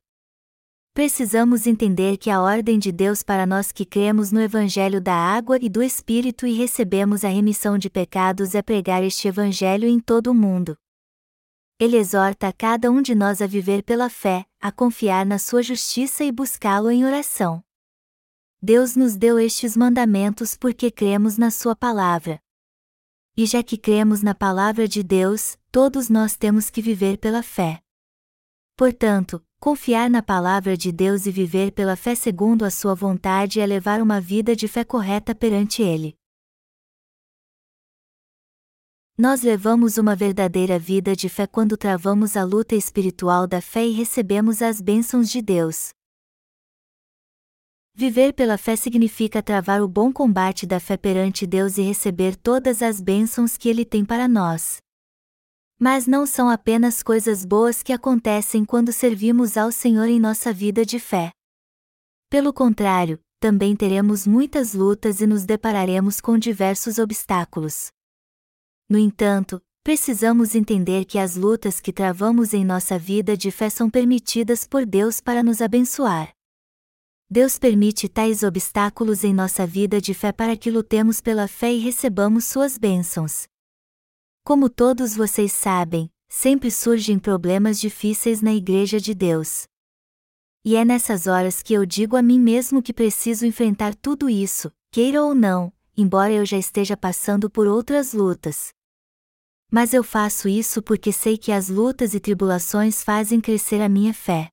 Precisamos 0.95 1.67
entender 1.67 2.17
que 2.17 2.31
a 2.31 2.41
ordem 2.41 2.79
de 2.79 2.93
Deus 2.93 3.25
para 3.25 3.45
nós 3.45 3.73
que 3.73 3.85
cremos 3.85 4.31
no 4.31 4.41
Evangelho 4.41 5.01
da 5.01 5.17
água 5.17 5.59
e 5.61 5.69
do 5.69 5.83
Espírito 5.83 6.47
e 6.47 6.53
recebemos 6.53 7.25
a 7.25 7.29
remissão 7.29 7.77
de 7.77 7.91
pecados 7.91 8.55
é 8.55 8.63
pregar 8.63 9.03
este 9.03 9.27
Evangelho 9.27 9.89
em 9.89 9.99
todo 9.99 10.29
o 10.29 10.35
mundo. 10.35 10.79
Ele 11.81 11.97
exorta 11.97 12.49
a 12.49 12.53
cada 12.53 12.91
um 12.91 13.01
de 13.01 13.15
nós 13.15 13.41
a 13.43 13.47
viver 13.47 13.83
pela 13.83 14.11
fé, 14.11 14.45
a 14.61 14.71
confiar 14.71 15.25
na 15.25 15.39
sua 15.39 15.63
justiça 15.63 16.23
e 16.23 16.31
buscá-lo 16.31 16.91
em 16.91 17.05
oração. 17.05 17.65
Deus 18.63 18.95
nos 18.95 19.17
deu 19.17 19.41
estes 19.41 19.77
mandamentos 19.77 20.55
porque 20.55 20.91
cremos 20.91 21.39
na 21.39 21.51
Sua 21.51 21.75
palavra. 21.75 22.39
E 23.35 23.47
já 23.47 23.63
que 23.63 23.79
cremos 23.79 24.23
na 24.23 24.35
palavra 24.35 24.87
de 24.87 25.03
Deus, 25.03 25.57
todos 25.73 26.11
nós 26.11 26.37
temos 26.37 26.69
que 26.69 26.83
viver 26.83 27.17
pela 27.17 27.43
fé. 27.43 27.83
Portanto, 28.77 29.43
Confiar 29.63 30.09
na 30.09 30.23
palavra 30.23 30.75
de 30.75 30.91
Deus 30.91 31.27
e 31.27 31.31
viver 31.31 31.73
pela 31.73 31.95
fé 31.95 32.15
segundo 32.15 32.65
a 32.65 32.71
sua 32.71 32.95
vontade 32.95 33.61
é 33.61 33.67
levar 33.67 34.01
uma 34.01 34.19
vida 34.19 34.57
de 34.57 34.67
fé 34.67 34.85
correta 34.85 35.35
perante 35.35 35.83
Ele. 35.83 36.17
Nós 39.21 39.43
levamos 39.43 39.99
uma 39.99 40.17
verdadeira 40.17 40.79
vida 40.79 41.15
de 41.15 41.29
fé 41.29 41.47
quando 41.47 41.77
travamos 41.77 42.39
a 42.39 42.43
luta 42.43 42.75
espiritual 42.75 43.47
da 43.47 43.61
fé 43.61 43.87
e 43.87 43.93
recebemos 43.93 44.63
as 44.63 44.81
bênçãos 44.81 45.29
de 45.29 45.43
Deus. 45.43 45.91
Viver 47.95 48.33
pela 48.33 48.57
fé 48.57 48.77
significa 48.77 49.43
travar 49.43 49.83
o 49.83 49.87
bom 49.87 50.11
combate 50.11 50.67
da 50.67 50.81
fé 50.81 50.97
perante 50.97 51.47
Deus 51.47 51.77
e 51.77 51.83
receber 51.83 52.35
todas 52.35 52.81
as 52.81 52.99
bênçãos 52.99 53.59
que 53.59 53.69
Ele 53.69 53.85
tem 53.85 54.07
para 54.07 54.27
nós. 54.27 54.79
Mas 55.79 56.07
não 56.07 56.25
são 56.25 56.49
apenas 56.49 57.03
coisas 57.03 57.45
boas 57.45 57.83
que 57.83 57.93
acontecem 57.93 58.65
quando 58.65 58.91
servimos 58.91 59.59
ao 59.59 59.71
Senhor 59.71 60.09
em 60.09 60.19
nossa 60.19 60.51
vida 60.51 60.83
de 60.83 60.99
fé. 60.99 61.31
Pelo 62.31 62.55
contrário, 62.55 63.21
também 63.39 63.77
teremos 63.77 64.27
muitas 64.27 64.73
lutas 64.73 65.21
e 65.21 65.27
nos 65.27 65.45
depararemos 65.45 66.23
com 66.23 66.39
diversos 66.39 66.99
obstáculos. 66.99 67.91
No 68.91 68.99
entanto, 68.99 69.63
precisamos 69.85 70.57
entender 70.57 71.05
que 71.05 71.17
as 71.17 71.37
lutas 71.37 71.81
que 71.81 71.93
travamos 71.93 72.53
em 72.53 72.65
nossa 72.65 72.99
vida 72.99 73.37
de 73.37 73.53
fé 73.53 73.71
são 73.71 73.89
permitidas 73.89 74.67
por 74.67 74.85
Deus 74.85 75.21
para 75.21 75.45
nos 75.45 75.63
abençoar. 75.63 76.35
Deus 77.31 77.57
permite 77.57 78.09
tais 78.09 78.43
obstáculos 78.43 79.23
em 79.23 79.33
nossa 79.33 79.65
vida 79.65 80.01
de 80.01 80.13
fé 80.13 80.33
para 80.33 80.57
que 80.57 80.73
lutemos 80.73 81.21
pela 81.21 81.47
fé 81.47 81.73
e 81.73 81.79
recebamos 81.79 82.47
suas 82.47 82.77
bênçãos. 82.77 83.47
Como 84.43 84.69
todos 84.69 85.15
vocês 85.15 85.53
sabem, 85.53 86.11
sempre 86.29 86.69
surgem 86.69 87.17
problemas 87.17 87.79
difíceis 87.79 88.43
na 88.43 88.53
Igreja 88.53 88.99
de 88.99 89.15
Deus. 89.15 89.69
E 90.65 90.75
é 90.75 90.85
nessas 90.85 91.29
horas 91.29 91.63
que 91.63 91.73
eu 91.73 91.87
digo 91.87 92.17
a 92.17 92.23
mim 92.23 92.41
mesmo 92.41 92.83
que 92.83 92.93
preciso 92.93 93.47
enfrentar 93.47 93.95
tudo 93.95 94.29
isso, 94.29 94.69
queira 94.91 95.23
ou 95.23 95.33
não, 95.33 95.73
embora 95.97 96.33
eu 96.33 96.45
já 96.45 96.59
esteja 96.59 96.97
passando 96.97 97.49
por 97.49 97.69
outras 97.69 98.13
lutas. 98.13 98.73
Mas 99.71 99.95
eu 99.95 100.03
faço 100.03 100.49
isso 100.49 100.83
porque 100.83 101.13
sei 101.13 101.39
que 101.39 101.53
as 101.53 101.69
lutas 101.69 102.13
e 102.13 102.19
tribulações 102.21 103.05
fazem 103.05 103.41
crescer 103.41 103.81
a 103.81 103.89
minha 103.89 104.13
fé. 104.13 104.49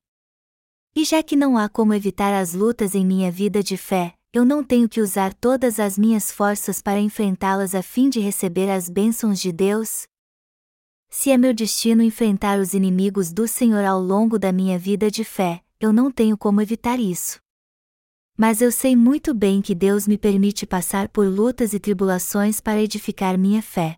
E 0.94 1.04
já 1.04 1.22
que 1.22 1.34
não 1.34 1.58
há 1.58 1.68
como 1.68 1.92
evitar 1.92 2.32
as 2.32 2.54
lutas 2.54 2.94
em 2.94 3.04
minha 3.04 3.30
vida 3.30 3.62
de 3.62 3.76
fé, 3.76 4.14
eu 4.32 4.44
não 4.44 4.62
tenho 4.62 4.88
que 4.88 5.00
usar 5.00 5.34
todas 5.34 5.80
as 5.80 5.98
minhas 5.98 6.30
forças 6.30 6.80
para 6.80 7.00
enfrentá-las 7.00 7.74
a 7.74 7.82
fim 7.82 8.08
de 8.08 8.20
receber 8.20 8.70
as 8.70 8.88
bênçãos 8.88 9.40
de 9.40 9.50
Deus? 9.50 10.06
Se 11.10 11.30
é 11.30 11.36
meu 11.36 11.54
destino 11.54 12.02
enfrentar 12.02 12.60
os 12.60 12.74
inimigos 12.74 13.32
do 13.32 13.48
Senhor 13.48 13.84
ao 13.84 14.00
longo 14.00 14.38
da 14.38 14.52
minha 14.52 14.78
vida 14.78 15.10
de 15.10 15.24
fé, 15.24 15.62
eu 15.80 15.92
não 15.92 16.12
tenho 16.12 16.38
como 16.38 16.60
evitar 16.60 17.00
isso. 17.00 17.40
Mas 18.36 18.60
eu 18.60 18.70
sei 18.70 18.94
muito 18.94 19.34
bem 19.34 19.60
que 19.60 19.74
Deus 19.74 20.06
me 20.06 20.16
permite 20.16 20.64
passar 20.64 21.08
por 21.08 21.26
lutas 21.26 21.72
e 21.72 21.80
tribulações 21.80 22.60
para 22.60 22.80
edificar 22.80 23.36
minha 23.36 23.60
fé. 23.60 23.97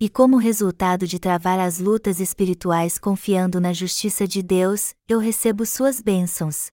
E 0.00 0.08
como 0.08 0.36
resultado 0.36 1.06
de 1.06 1.18
travar 1.18 1.58
as 1.58 1.78
lutas 1.78 2.20
espirituais 2.20 2.98
confiando 2.98 3.60
na 3.60 3.72
justiça 3.72 4.26
de 4.26 4.42
Deus, 4.42 4.94
eu 5.08 5.18
recebo 5.18 5.64
suas 5.64 6.00
bênçãos, 6.00 6.68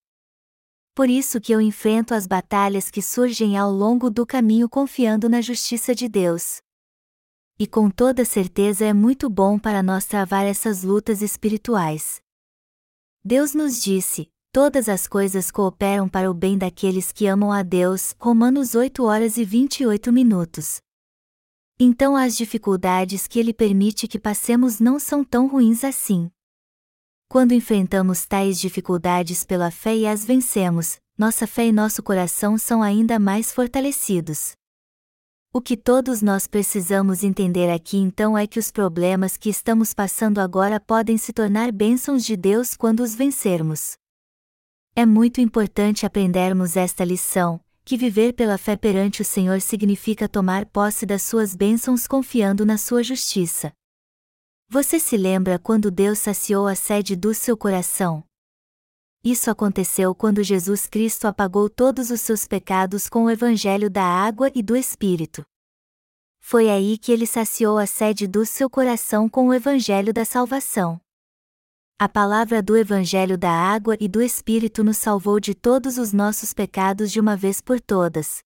por 0.93 1.09
isso 1.09 1.39
que 1.39 1.53
eu 1.53 1.61
enfrento 1.61 2.13
as 2.13 2.27
batalhas 2.27 2.91
que 2.91 3.01
surgem 3.01 3.57
ao 3.57 3.71
longo 3.71 4.09
do 4.09 4.25
caminho 4.25 4.67
confiando 4.67 5.29
na 5.29 5.39
justiça 5.39 5.95
de 5.95 6.09
Deus. 6.09 6.59
E 7.57 7.65
com 7.65 7.89
toda 7.89 8.25
certeza 8.25 8.85
é 8.85 8.93
muito 8.93 9.29
bom 9.29 9.57
para 9.57 9.81
nós 9.81 10.05
travar 10.05 10.45
essas 10.45 10.83
lutas 10.83 11.21
espirituais. 11.21 12.21
Deus 13.23 13.53
nos 13.53 13.81
disse: 13.81 14.27
todas 14.51 14.89
as 14.89 15.07
coisas 15.07 15.49
cooperam 15.49 16.09
para 16.09 16.29
o 16.29 16.33
bem 16.33 16.57
daqueles 16.57 17.11
que 17.11 17.25
amam 17.25 17.53
a 17.53 17.63
Deus. 17.63 18.13
Romanos 18.19 18.75
8 18.75 19.03
horas 19.03 19.37
e 19.37 19.45
28 19.45 20.11
minutos. 20.11 20.81
Então 21.83 22.15
as 22.15 22.37
dificuldades 22.37 23.25
que 23.25 23.39
ele 23.39 23.51
permite 23.51 24.07
que 24.07 24.19
passemos 24.19 24.79
não 24.79 24.99
são 24.99 25.23
tão 25.23 25.47
ruins 25.47 25.83
assim. 25.83 26.29
Quando 27.27 27.55
enfrentamos 27.55 28.23
tais 28.23 28.59
dificuldades 28.59 29.43
pela 29.43 29.71
fé 29.71 29.95
e 29.95 30.05
as 30.05 30.23
vencemos, 30.23 30.99
nossa 31.17 31.47
fé 31.47 31.65
e 31.65 31.71
nosso 31.71 32.03
coração 32.03 32.55
são 32.55 32.83
ainda 32.83 33.17
mais 33.17 33.51
fortalecidos. 33.51 34.51
O 35.51 35.59
que 35.59 35.75
todos 35.75 36.21
nós 36.21 36.45
precisamos 36.45 37.23
entender 37.23 37.71
aqui 37.71 37.97
então 37.97 38.37
é 38.37 38.45
que 38.45 38.59
os 38.59 38.71
problemas 38.71 39.35
que 39.35 39.49
estamos 39.49 39.91
passando 39.91 40.37
agora 40.37 40.79
podem 40.79 41.17
se 41.17 41.33
tornar 41.33 41.71
bênçãos 41.71 42.23
de 42.23 42.37
Deus 42.37 42.75
quando 42.75 42.99
os 42.99 43.15
vencermos. 43.15 43.93
É 44.95 45.03
muito 45.03 45.41
importante 45.41 46.05
aprendermos 46.05 46.77
esta 46.77 47.03
lição, 47.03 47.59
que 47.83 47.97
viver 47.97 48.33
pela 48.33 48.57
fé 48.57 48.75
perante 48.75 49.21
o 49.21 49.25
Senhor 49.25 49.59
significa 49.61 50.29
tomar 50.29 50.65
posse 50.65 51.05
das 51.05 51.23
suas 51.23 51.55
bênçãos 51.55 52.07
confiando 52.07 52.65
na 52.65 52.77
sua 52.77 53.03
justiça. 53.03 53.73
Você 54.69 54.99
se 54.99 55.17
lembra 55.17 55.59
quando 55.59 55.91
Deus 55.91 56.19
saciou 56.19 56.67
a 56.67 56.75
sede 56.75 57.15
do 57.15 57.33
seu 57.33 57.57
coração? 57.57 58.23
Isso 59.23 59.51
aconteceu 59.51 60.15
quando 60.15 60.41
Jesus 60.41 60.87
Cristo 60.87 61.25
apagou 61.25 61.69
todos 61.69 62.09
os 62.09 62.21
seus 62.21 62.45
pecados 62.45 63.07
com 63.07 63.25
o 63.25 63.29
evangelho 63.29 63.89
da 63.89 64.03
água 64.03 64.49
e 64.55 64.63
do 64.63 64.75
Espírito. 64.75 65.45
Foi 66.39 66.69
aí 66.69 66.97
que 66.97 67.11
ele 67.11 67.27
saciou 67.27 67.77
a 67.77 67.85
sede 67.85 68.27
do 68.27 68.45
seu 68.45 68.69
coração 68.69 69.29
com 69.29 69.49
o 69.49 69.53
evangelho 69.53 70.11
da 70.11 70.25
salvação. 70.25 70.99
A 72.01 72.09
palavra 72.09 72.63
do 72.63 72.75
Evangelho 72.75 73.37
da 73.37 73.51
Água 73.51 73.95
e 73.99 74.07
do 74.07 74.23
Espírito 74.23 74.83
nos 74.83 74.97
salvou 74.97 75.39
de 75.39 75.53
todos 75.53 75.99
os 75.99 76.11
nossos 76.11 76.51
pecados 76.51 77.11
de 77.11 77.19
uma 77.19 77.37
vez 77.37 77.61
por 77.61 77.79
todas. 77.79 78.39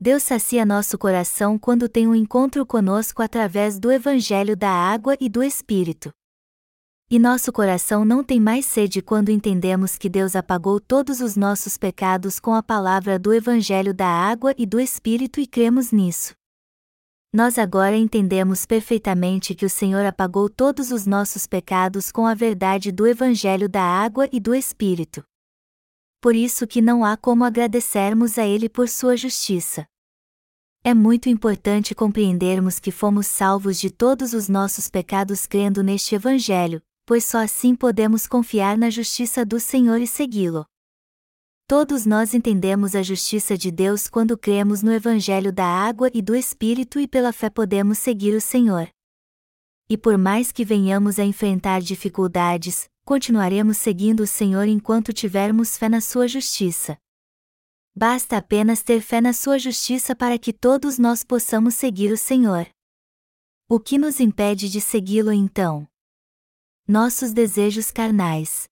Deus 0.00 0.22
sacia 0.22 0.64
nosso 0.64 0.96
coração 0.96 1.58
quando 1.58 1.86
tem 1.86 2.08
um 2.08 2.14
encontro 2.14 2.64
conosco 2.64 3.20
através 3.20 3.78
do 3.78 3.92
Evangelho 3.92 4.56
da 4.56 4.70
Água 4.70 5.18
e 5.20 5.28
do 5.28 5.42
Espírito. 5.42 6.10
E 7.10 7.18
nosso 7.18 7.52
coração 7.52 8.06
não 8.06 8.24
tem 8.24 8.40
mais 8.40 8.64
sede 8.64 9.02
quando 9.02 9.28
entendemos 9.28 9.98
que 9.98 10.08
Deus 10.08 10.34
apagou 10.34 10.80
todos 10.80 11.20
os 11.20 11.36
nossos 11.36 11.76
pecados 11.76 12.40
com 12.40 12.54
a 12.54 12.62
palavra 12.62 13.18
do 13.18 13.34
Evangelho 13.34 13.92
da 13.92 14.08
Água 14.08 14.54
e 14.56 14.64
do 14.64 14.80
Espírito 14.80 15.40
e 15.40 15.46
cremos 15.46 15.92
nisso. 15.92 16.34
Nós 17.36 17.58
agora 17.58 17.94
entendemos 17.94 18.64
perfeitamente 18.64 19.54
que 19.54 19.66
o 19.66 19.68
Senhor 19.68 20.06
apagou 20.06 20.48
todos 20.48 20.90
os 20.90 21.04
nossos 21.04 21.46
pecados 21.46 22.10
com 22.10 22.26
a 22.26 22.32
verdade 22.32 22.90
do 22.90 23.06
Evangelho 23.06 23.68
da 23.68 23.82
água 23.82 24.26
e 24.32 24.40
do 24.40 24.54
Espírito. 24.54 25.22
Por 26.18 26.34
isso 26.34 26.66
que 26.66 26.80
não 26.80 27.04
há 27.04 27.14
como 27.14 27.44
agradecermos 27.44 28.38
a 28.38 28.46
Ele 28.46 28.70
por 28.70 28.88
sua 28.88 29.18
justiça. 29.18 29.86
É 30.82 30.94
muito 30.94 31.28
importante 31.28 31.94
compreendermos 31.94 32.80
que 32.80 32.90
fomos 32.90 33.26
salvos 33.26 33.78
de 33.78 33.90
todos 33.90 34.32
os 34.32 34.48
nossos 34.48 34.88
pecados 34.88 35.44
crendo 35.44 35.82
neste 35.82 36.14
Evangelho, 36.14 36.80
pois 37.04 37.26
só 37.26 37.42
assim 37.42 37.74
podemos 37.74 38.26
confiar 38.26 38.78
na 38.78 38.88
justiça 38.88 39.44
do 39.44 39.60
Senhor 39.60 40.00
e 40.00 40.06
segui-lo. 40.06 40.64
Todos 41.68 42.06
nós 42.06 42.32
entendemos 42.32 42.94
a 42.94 43.02
justiça 43.02 43.58
de 43.58 43.72
Deus 43.72 44.06
quando 44.06 44.38
cremos 44.38 44.84
no 44.84 44.92
Evangelho 44.92 45.52
da 45.52 45.66
água 45.66 46.08
e 46.14 46.22
do 46.22 46.36
Espírito 46.36 47.00
e 47.00 47.08
pela 47.08 47.32
fé 47.32 47.50
podemos 47.50 47.98
seguir 47.98 48.36
o 48.36 48.40
Senhor. 48.40 48.88
E 49.88 49.98
por 49.98 50.16
mais 50.16 50.52
que 50.52 50.64
venhamos 50.64 51.18
a 51.18 51.24
enfrentar 51.24 51.80
dificuldades, 51.80 52.88
continuaremos 53.04 53.78
seguindo 53.78 54.20
o 54.20 54.26
Senhor 54.28 54.68
enquanto 54.68 55.12
tivermos 55.12 55.76
fé 55.76 55.88
na 55.88 56.00
Sua 56.00 56.28
justiça. 56.28 56.96
Basta 57.92 58.36
apenas 58.36 58.84
ter 58.84 59.00
fé 59.00 59.20
na 59.20 59.32
Sua 59.32 59.58
justiça 59.58 60.14
para 60.14 60.38
que 60.38 60.52
todos 60.52 61.00
nós 61.00 61.24
possamos 61.24 61.74
seguir 61.74 62.12
o 62.12 62.16
Senhor. 62.16 62.68
O 63.68 63.80
que 63.80 63.98
nos 63.98 64.20
impede 64.20 64.68
de 64.68 64.80
segui-lo 64.80 65.32
então? 65.32 65.84
Nossos 66.86 67.32
desejos 67.32 67.90
carnais. 67.90 68.68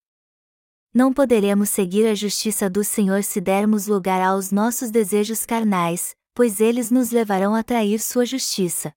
Não 0.96 1.12
poderemos 1.12 1.70
seguir 1.70 2.06
a 2.06 2.14
justiça 2.14 2.70
do 2.70 2.84
Senhor 2.84 3.24
se 3.24 3.40
dermos 3.40 3.88
lugar 3.88 4.22
aos 4.22 4.52
nossos 4.52 4.92
desejos 4.92 5.44
carnais, 5.44 6.14
pois 6.32 6.60
eles 6.60 6.88
nos 6.88 7.10
levarão 7.10 7.52
a 7.52 7.64
trair 7.64 7.98
sua 7.98 8.24
justiça. 8.24 8.94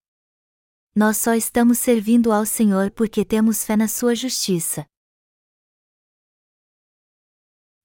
Nós 0.96 1.18
só 1.18 1.34
estamos 1.34 1.80
servindo 1.80 2.32
ao 2.32 2.46
Senhor 2.46 2.92
porque 2.92 3.25
temos 3.25 3.66
fé 3.66 3.75
na 3.75 3.88
sua 3.88 4.13
justiça. 4.13 4.86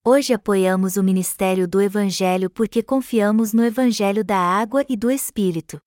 Hoje 0.04 0.34
apoiamos 0.34 0.98
o 0.98 1.02
ministério 1.02 1.66
do 1.66 1.80
Evangelho 1.80 2.50
porque 2.50 2.82
confiamos 2.82 3.54
no 3.54 3.64
Evangelho 3.64 4.22
da 4.22 4.36
água 4.36 4.84
e 4.90 4.96
do 4.96 5.10
Espírito. 5.10 5.80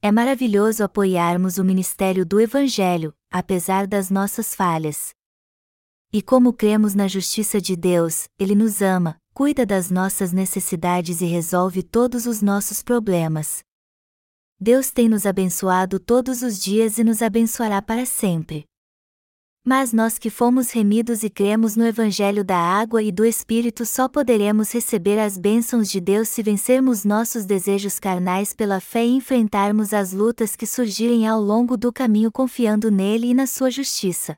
É 0.00 0.12
maravilhoso 0.12 0.84
apoiarmos 0.84 1.58
o 1.58 1.64
ministério 1.64 2.24
do 2.24 2.40
Evangelho, 2.40 3.12
apesar 3.32 3.88
das 3.88 4.10
nossas 4.10 4.54
falhas. 4.54 5.12
E 6.12 6.20
como 6.20 6.52
cremos 6.52 6.92
na 6.92 7.06
justiça 7.06 7.60
de 7.60 7.76
Deus, 7.76 8.28
Ele 8.36 8.56
nos 8.56 8.82
ama, 8.82 9.16
cuida 9.32 9.64
das 9.64 9.92
nossas 9.92 10.32
necessidades 10.32 11.20
e 11.20 11.24
resolve 11.24 11.84
todos 11.84 12.26
os 12.26 12.42
nossos 12.42 12.82
problemas. 12.82 13.62
Deus 14.58 14.90
tem 14.90 15.08
nos 15.08 15.24
abençoado 15.24 16.00
todos 16.00 16.42
os 16.42 16.60
dias 16.60 16.98
e 16.98 17.04
nos 17.04 17.22
abençoará 17.22 17.80
para 17.80 18.04
sempre. 18.04 18.64
Mas 19.64 19.92
nós 19.92 20.18
que 20.18 20.30
fomos 20.30 20.72
remidos 20.72 21.22
e 21.22 21.30
cremos 21.30 21.76
no 21.76 21.86
Evangelho 21.86 22.44
da 22.44 22.58
água 22.58 23.00
e 23.00 23.12
do 23.12 23.24
Espírito 23.24 23.86
só 23.86 24.08
poderemos 24.08 24.72
receber 24.72 25.16
as 25.16 25.38
bênçãos 25.38 25.88
de 25.88 26.00
Deus 26.00 26.28
se 26.28 26.42
vencermos 26.42 27.04
nossos 27.04 27.44
desejos 27.44 28.00
carnais 28.00 28.52
pela 28.52 28.80
fé 28.80 29.06
e 29.06 29.14
enfrentarmos 29.14 29.94
as 29.94 30.12
lutas 30.12 30.56
que 30.56 30.66
surgirem 30.66 31.28
ao 31.28 31.40
longo 31.40 31.76
do 31.76 31.92
caminho 31.92 32.32
confiando 32.32 32.90
nele 32.90 33.28
e 33.28 33.34
na 33.34 33.46
sua 33.46 33.70
justiça. 33.70 34.36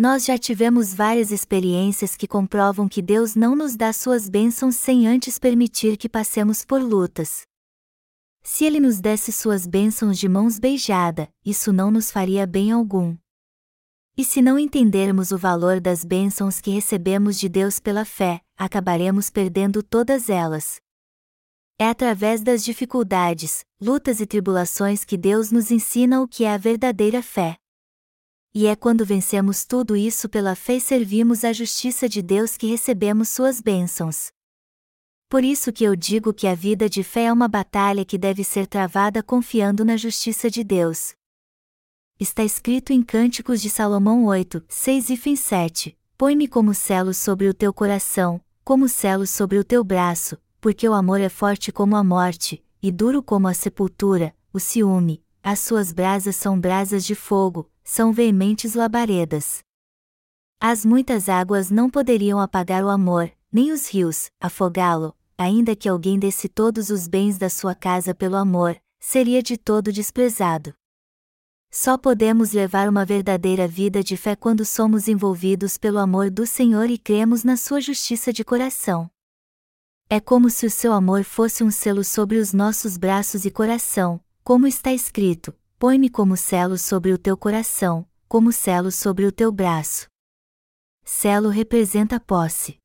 Nós 0.00 0.24
já 0.24 0.38
tivemos 0.38 0.94
várias 0.94 1.32
experiências 1.32 2.14
que 2.14 2.28
comprovam 2.28 2.88
que 2.88 3.02
Deus 3.02 3.34
não 3.34 3.56
nos 3.56 3.74
dá 3.74 3.92
suas 3.92 4.28
bênçãos 4.28 4.76
sem 4.76 5.08
antes 5.08 5.40
permitir 5.40 5.96
que 5.96 6.08
passemos 6.08 6.64
por 6.64 6.80
lutas. 6.80 7.42
Se 8.40 8.64
Ele 8.64 8.78
nos 8.78 9.00
desse 9.00 9.32
suas 9.32 9.66
bênçãos 9.66 10.16
de 10.16 10.28
mãos 10.28 10.60
beijada, 10.60 11.28
isso 11.44 11.72
não 11.72 11.90
nos 11.90 12.12
faria 12.12 12.46
bem 12.46 12.70
algum. 12.70 13.16
E 14.16 14.24
se 14.24 14.40
não 14.40 14.56
entendermos 14.56 15.32
o 15.32 15.36
valor 15.36 15.80
das 15.80 16.04
bênçãos 16.04 16.60
que 16.60 16.70
recebemos 16.70 17.36
de 17.36 17.48
Deus 17.48 17.80
pela 17.80 18.04
fé, 18.04 18.40
acabaremos 18.56 19.30
perdendo 19.30 19.82
todas 19.82 20.30
elas. 20.30 20.80
É 21.76 21.88
através 21.88 22.40
das 22.40 22.64
dificuldades, 22.64 23.64
lutas 23.80 24.20
e 24.20 24.26
tribulações 24.26 25.04
que 25.04 25.16
Deus 25.16 25.50
nos 25.50 25.72
ensina 25.72 26.22
o 26.22 26.28
que 26.28 26.44
é 26.44 26.54
a 26.54 26.56
verdadeira 26.56 27.20
fé. 27.20 27.56
E 28.54 28.66
é 28.66 28.74
quando 28.74 29.04
vencemos 29.04 29.64
tudo 29.64 29.94
isso 29.94 30.28
pela 30.28 30.54
fé 30.54 30.76
e 30.76 30.80
servimos 30.80 31.44
a 31.44 31.52
justiça 31.52 32.08
de 32.08 32.22
Deus 32.22 32.56
que 32.56 32.66
recebemos 32.66 33.28
suas 33.28 33.60
bênçãos. 33.60 34.30
Por 35.28 35.44
isso 35.44 35.70
que 35.70 35.84
eu 35.84 35.94
digo 35.94 36.32
que 36.32 36.46
a 36.46 36.54
vida 36.54 36.88
de 36.88 37.02
fé 37.02 37.24
é 37.24 37.32
uma 37.32 37.46
batalha 37.46 38.04
que 38.04 38.16
deve 38.16 38.42
ser 38.42 38.66
travada 38.66 39.22
confiando 39.22 39.84
na 39.84 39.96
justiça 39.96 40.50
de 40.50 40.64
Deus. 40.64 41.12
Está 42.18 42.42
escrito 42.42 42.92
em 42.92 43.02
Cânticos 43.02 43.60
de 43.60 43.68
Salomão 43.68 44.24
8, 44.24 44.64
6 44.66 45.10
e 45.10 45.36
7: 45.36 45.98
Põe-me 46.16 46.48
como 46.48 46.72
selo 46.72 47.12
sobre 47.12 47.46
o 47.46 47.54
teu 47.54 47.72
coração, 47.72 48.40
como 48.64 48.88
selo 48.88 49.26
sobre 49.26 49.58
o 49.58 49.64
teu 49.64 49.84
braço, 49.84 50.38
porque 50.60 50.88
o 50.88 50.94
amor 50.94 51.20
é 51.20 51.28
forte 51.28 51.70
como 51.70 51.94
a 51.94 52.02
morte, 52.02 52.64
e 52.82 52.90
duro 52.90 53.22
como 53.22 53.46
a 53.46 53.54
sepultura, 53.54 54.34
o 54.52 54.58
ciúme, 54.58 55.22
as 55.42 55.60
suas 55.60 55.92
brasas 55.92 56.34
são 56.36 56.58
brasas 56.58 57.04
de 57.04 57.14
fogo, 57.14 57.70
são 57.88 58.12
veementes 58.12 58.74
labaredas. 58.74 59.60
As 60.60 60.84
muitas 60.84 61.26
águas 61.26 61.70
não 61.70 61.88
poderiam 61.88 62.38
apagar 62.38 62.84
o 62.84 62.90
amor, 62.90 63.32
nem 63.50 63.72
os 63.72 63.88
rios, 63.88 64.30
afogá-lo, 64.38 65.16
ainda 65.38 65.74
que 65.74 65.88
alguém 65.88 66.18
desse 66.18 66.50
todos 66.50 66.90
os 66.90 67.08
bens 67.08 67.38
da 67.38 67.48
sua 67.48 67.74
casa 67.74 68.14
pelo 68.14 68.36
amor, 68.36 68.78
seria 69.00 69.42
de 69.42 69.56
todo 69.56 69.90
desprezado. 69.90 70.74
Só 71.70 71.96
podemos 71.96 72.52
levar 72.52 72.90
uma 72.90 73.06
verdadeira 73.06 73.66
vida 73.66 74.04
de 74.04 74.18
fé 74.18 74.36
quando 74.36 74.66
somos 74.66 75.08
envolvidos 75.08 75.78
pelo 75.78 75.98
amor 75.98 76.30
do 76.30 76.46
Senhor 76.46 76.90
e 76.90 76.98
cremos 76.98 77.42
na 77.42 77.56
sua 77.56 77.80
justiça 77.80 78.34
de 78.34 78.44
coração. 78.44 79.10
É 80.10 80.20
como 80.20 80.50
se 80.50 80.66
o 80.66 80.70
seu 80.70 80.92
amor 80.92 81.24
fosse 81.24 81.64
um 81.64 81.70
selo 81.70 82.04
sobre 82.04 82.36
os 82.36 82.52
nossos 82.52 82.98
braços 82.98 83.46
e 83.46 83.50
coração, 83.50 84.20
como 84.44 84.66
está 84.66 84.92
escrito: 84.92 85.54
põe-me 85.78 86.10
como 86.10 86.36
selo 86.36 86.76
sobre 86.76 87.12
o 87.12 87.18
teu 87.18 87.36
coração, 87.36 88.04
como 88.26 88.50
selo 88.50 88.90
sobre 88.90 89.24
o 89.24 89.30
teu 89.30 89.52
braço. 89.52 90.08
Selo 91.04 91.50
representa 91.50 92.18
posse. 92.18 92.78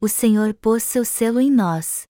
O 0.00 0.08
Senhor 0.08 0.54
pôs 0.54 0.84
seu 0.84 1.04
selo 1.04 1.40
em 1.40 1.50
nós. 1.50 2.04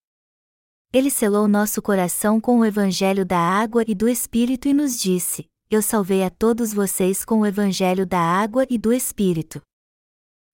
Ele 0.93 1.11
selou 1.11 1.49
nosso 1.49 1.81
coração 1.81 2.39
com 2.39 2.59
o 2.59 2.65
evangelho 2.67 3.25
da 3.25 3.39
água 3.39 3.83
e 3.89 3.95
do 3.95 4.07
Espírito 4.07 4.69
e 4.69 4.75
nos 4.75 4.99
disse: 4.99 5.47
Eu 5.71 5.81
salvei 5.81 6.23
a 6.23 6.29
todos 6.29 6.73
vocês 6.75 7.25
com 7.25 7.41
o 7.41 7.47
evangelho 7.47 8.07
da 8.07 8.21
água 8.21 8.67
e 8.69 8.77
do 8.77 8.93
Espírito. 8.93 9.63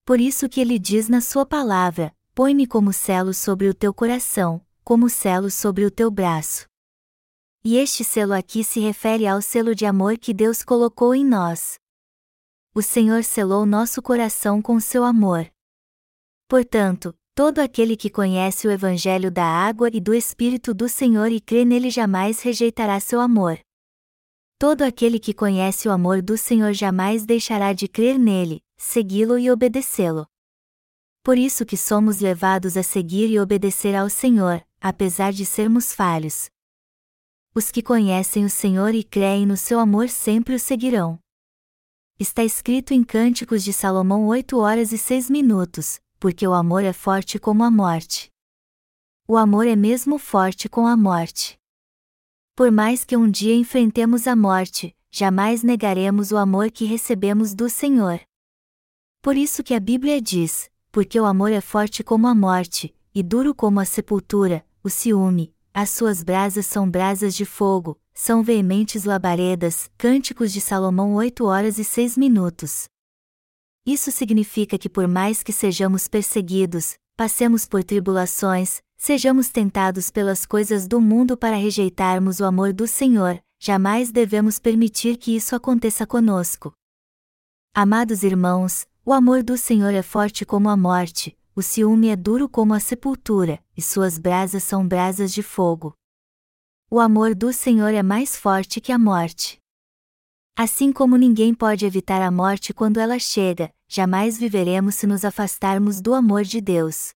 Por 0.05 0.21
isso 0.21 0.49
que 0.49 0.61
ele 0.61 0.79
diz 0.79 1.09
na 1.09 1.21
sua 1.21 1.45
palavra: 1.45 2.15
Põe-me 2.37 2.69
como 2.69 2.93
selo 2.93 3.35
sobre 3.35 3.69
o 3.69 3.75
teu 3.75 3.93
coração, 3.93 4.65
como 4.85 5.09
selo 5.09 5.51
sobre 5.51 5.85
o 5.85 5.91
teu 5.91 6.09
braço. 6.09 6.67
E 7.67 7.79
este 7.79 8.05
selo 8.05 8.35
aqui 8.35 8.63
se 8.63 8.79
refere 8.79 9.27
ao 9.27 9.41
selo 9.41 9.75
de 9.75 9.87
amor 9.87 10.19
que 10.19 10.35
Deus 10.35 10.63
colocou 10.63 11.15
em 11.15 11.25
nós. 11.25 11.79
O 12.75 12.83
Senhor 12.83 13.25
selou 13.25 13.65
nosso 13.65 14.03
coração 14.03 14.61
com 14.61 14.79
seu 14.79 15.03
amor. 15.03 15.51
Portanto, 16.47 17.17
todo 17.35 17.61
aquele 17.61 17.97
que 17.97 18.11
conhece 18.11 18.69
o 18.69 18.71
Evangelho 18.71 19.31
da 19.31 19.47
água 19.47 19.89
e 19.91 19.99
do 19.99 20.13
Espírito 20.13 20.75
do 20.75 20.91
Senhor 20.91 21.33
e 21.33 21.41
crê 21.41 21.65
nele 21.65 21.89
jamais 21.89 22.43
rejeitará 22.43 23.01
seu 23.01 23.19
amor. 23.19 23.59
Todo 24.59 24.83
aquele 24.83 25.19
que 25.19 25.33
conhece 25.33 25.89
o 25.89 25.91
amor 25.93 26.21
do 26.21 26.37
Senhor 26.37 26.75
jamais 26.75 27.25
deixará 27.25 27.73
de 27.73 27.89
crer 27.89 28.19
nele, 28.19 28.63
segui-lo 28.77 29.39
e 29.39 29.51
obedecê-lo. 29.51 30.27
Por 31.23 31.39
isso 31.39 31.65
que 31.65 31.79
somos 31.79 32.21
levados 32.21 32.77
a 32.77 32.83
seguir 32.83 33.31
e 33.31 33.41
obedecer 33.41 33.95
ao 33.95 34.11
Senhor, 34.11 34.63
apesar 34.83 35.33
de 35.33 35.47
sermos 35.47 35.95
falhos, 35.95 36.51
os 37.55 37.71
que 37.71 37.81
conhecem 37.81 38.45
o 38.45 38.51
Senhor 38.51 38.97
e 38.97 39.05
creem 39.05 39.47
no 39.47 39.57
seu 39.57 39.79
amor 39.79 40.09
sempre 40.09 40.57
o 40.57 40.59
seguirão. 40.59 41.21
Está 42.19 42.43
escrito 42.43 42.93
em 42.93 43.05
Cânticos 43.05 43.63
de 43.63 43.73
Salomão 43.73 44.27
8 44.27 44.59
horas 44.59 44.91
e 44.91 44.99
6 44.99 45.31
minutos, 45.31 46.01
porque 46.19 46.47
o 46.47 46.53
amor 46.53 46.83
é 46.83 46.93
forte 46.93 47.39
como 47.39 47.63
a 47.63 47.71
morte. 47.71 48.29
O 49.29 49.37
amor 49.37 49.69
é 49.69 49.77
mesmo 49.77 50.19
forte 50.19 50.69
com 50.69 50.85
a 50.85 50.97
morte. 50.97 51.57
Por 52.57 52.73
mais 52.73 53.05
que 53.05 53.17
um 53.17 53.31
dia 53.31 53.55
enfrentemos 53.55 54.27
a 54.27 54.35
morte, 54.35 54.95
jamais 55.09 55.63
negaremos 55.63 56.33
o 56.33 56.37
amor 56.37 56.73
que 56.73 56.85
recebemos 56.85 57.55
do 57.55 57.69
Senhor. 57.69 58.21
Por 59.23 59.37
isso 59.37 59.63
que 59.63 59.75
a 59.75 59.81
Bíblia 59.81 60.21
diz: 60.21 60.69
porque 60.91 61.21
o 61.21 61.25
amor 61.25 61.53
é 61.53 61.61
forte 61.61 62.03
como 62.03 62.27
a 62.27 62.35
morte, 62.35 62.95
e 63.15 63.23
duro 63.23 63.55
como 63.55 63.79
a 63.79 63.85
sepultura, 63.85 64.67
o 64.83 64.91
ciúme, 64.91 65.55
as 65.77 65.91
suas 65.91 66.23
brasas 66.23 66.67
são 66.67 66.89
brasas 66.89 67.35
de 67.35 67.45
fogo, 67.45 68.01
são 68.15 68.45
veementes 68.45 69.03
labaredas, 69.03 69.91
Cânticos 69.99 70.53
de 70.53 70.61
Salomão 70.61 71.15
8 71.17 71.45
horas 71.45 71.81
e 71.81 71.85
6 71.85 72.17
minutos. 72.17 72.85
Isso 73.85 74.13
significa 74.13 74.79
que 74.79 74.89
por 74.89 75.09
mais 75.09 75.43
que 75.43 75.53
sejamos 75.53 76.07
perseguidos, 76.07 76.97
passemos 77.17 77.67
por 77.67 77.83
tribulações, 77.83 78.81
sejamos 78.97 79.49
tentados 79.49 80.11
pelas 80.11 80.47
coisas 80.47 80.87
do 80.87 81.01
mundo 81.01 81.37
para 81.37 81.57
rejeitarmos 81.57 82.39
o 82.39 82.45
amor 82.45 82.73
do 82.73 82.87
Senhor, 82.87 83.43
jamais 83.59 84.13
devemos 84.13 84.61
permitir 84.61 85.17
que 85.17 85.35
isso 85.35 85.57
aconteça 85.57 86.07
conosco. 86.07 86.73
Amados 87.75 88.23
irmãos, 88.23 88.87
o 89.05 89.13
amor 89.13 89.43
do 89.43 89.59
Senhor 89.59 89.93
é 89.93 90.03
forte 90.03 90.47
como 90.47 90.69
a 90.69 90.77
morte, 90.77 91.37
o 91.57 91.63
ciúme 91.63 92.09
é 92.09 92.17
duro 92.17 92.49
como 92.49 92.75
a 92.75 92.81
sepultura, 92.81 93.63
e 93.77 93.81
suas 93.81 94.19
brasas 94.19 94.65
são 94.65 94.87
brasas 94.87 95.33
de 95.33 95.43
fogo. 95.43 95.97
O 96.91 96.99
amor 96.99 97.35
do 97.35 97.53
Senhor 97.53 97.95
é 97.95 98.03
mais 98.03 98.37
forte 98.37 98.81
que 98.81 98.91
a 98.91 98.99
morte. 98.99 99.59
Assim 100.57 100.93
como 100.93 101.17
ninguém 101.17 101.55
pode 101.55 101.87
evitar 101.87 102.23
a 102.23 102.31
morte 102.31 102.75
quando 102.75 102.99
ela 102.99 103.19
chega, 103.19 103.73
jamais 103.89 104.37
viveremos 104.37 104.97
se 104.97 105.07
nos 105.07 105.25
afastarmos 105.25 106.01
do 106.01 106.13
amor 106.13 106.43
de 106.43 106.61
Deus. 106.61 107.13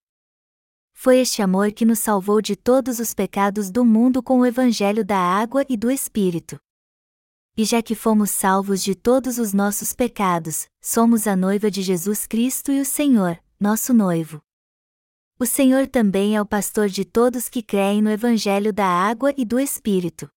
Foi 0.93 1.19
este 1.19 1.43
amor 1.43 1.73
que 1.73 1.85
nos 1.85 1.99
salvou 1.99 2.41
de 2.41 2.55
todos 2.55 2.99
os 2.99 3.15
pecados 3.15 3.71
do 3.71 3.85
mundo 3.85 4.23
com 4.23 4.41
o 4.41 4.47
Evangelho 4.47 5.05
da 5.05 5.19
água 5.19 5.65
e 5.69 5.77
do 5.77 5.91
Espírito. 5.91 6.59
E 7.57 7.65
já 7.65 7.83
que 7.83 7.97
fomos 7.97 8.31
salvos 8.31 8.83
de 8.83 8.95
todos 8.95 9.39
os 9.39 9.53
nossos 9.53 9.93
pecados, 9.93 10.69
somos 10.81 11.27
a 11.27 11.35
noiva 11.35 11.71
de 11.71 11.83
Jesus 11.83 12.25
Cristo 12.27 12.71
e 12.71 12.81
o 12.81 12.85
Senhor, 12.85 13.41
nosso 13.61 13.93
noivo. 13.93 14.41
O 15.37 15.45
Senhor 15.45 15.89
também 15.89 16.37
é 16.37 16.41
o 16.41 16.47
pastor 16.47 16.89
de 16.89 17.05
todos 17.05 17.49
que 17.49 17.61
creem 17.61 18.01
no 18.01 18.09
Evangelho 18.09 18.73
da 18.73 18.87
água 18.87 19.35
e 19.37 19.45
do 19.45 19.59
Espírito. 19.59 20.31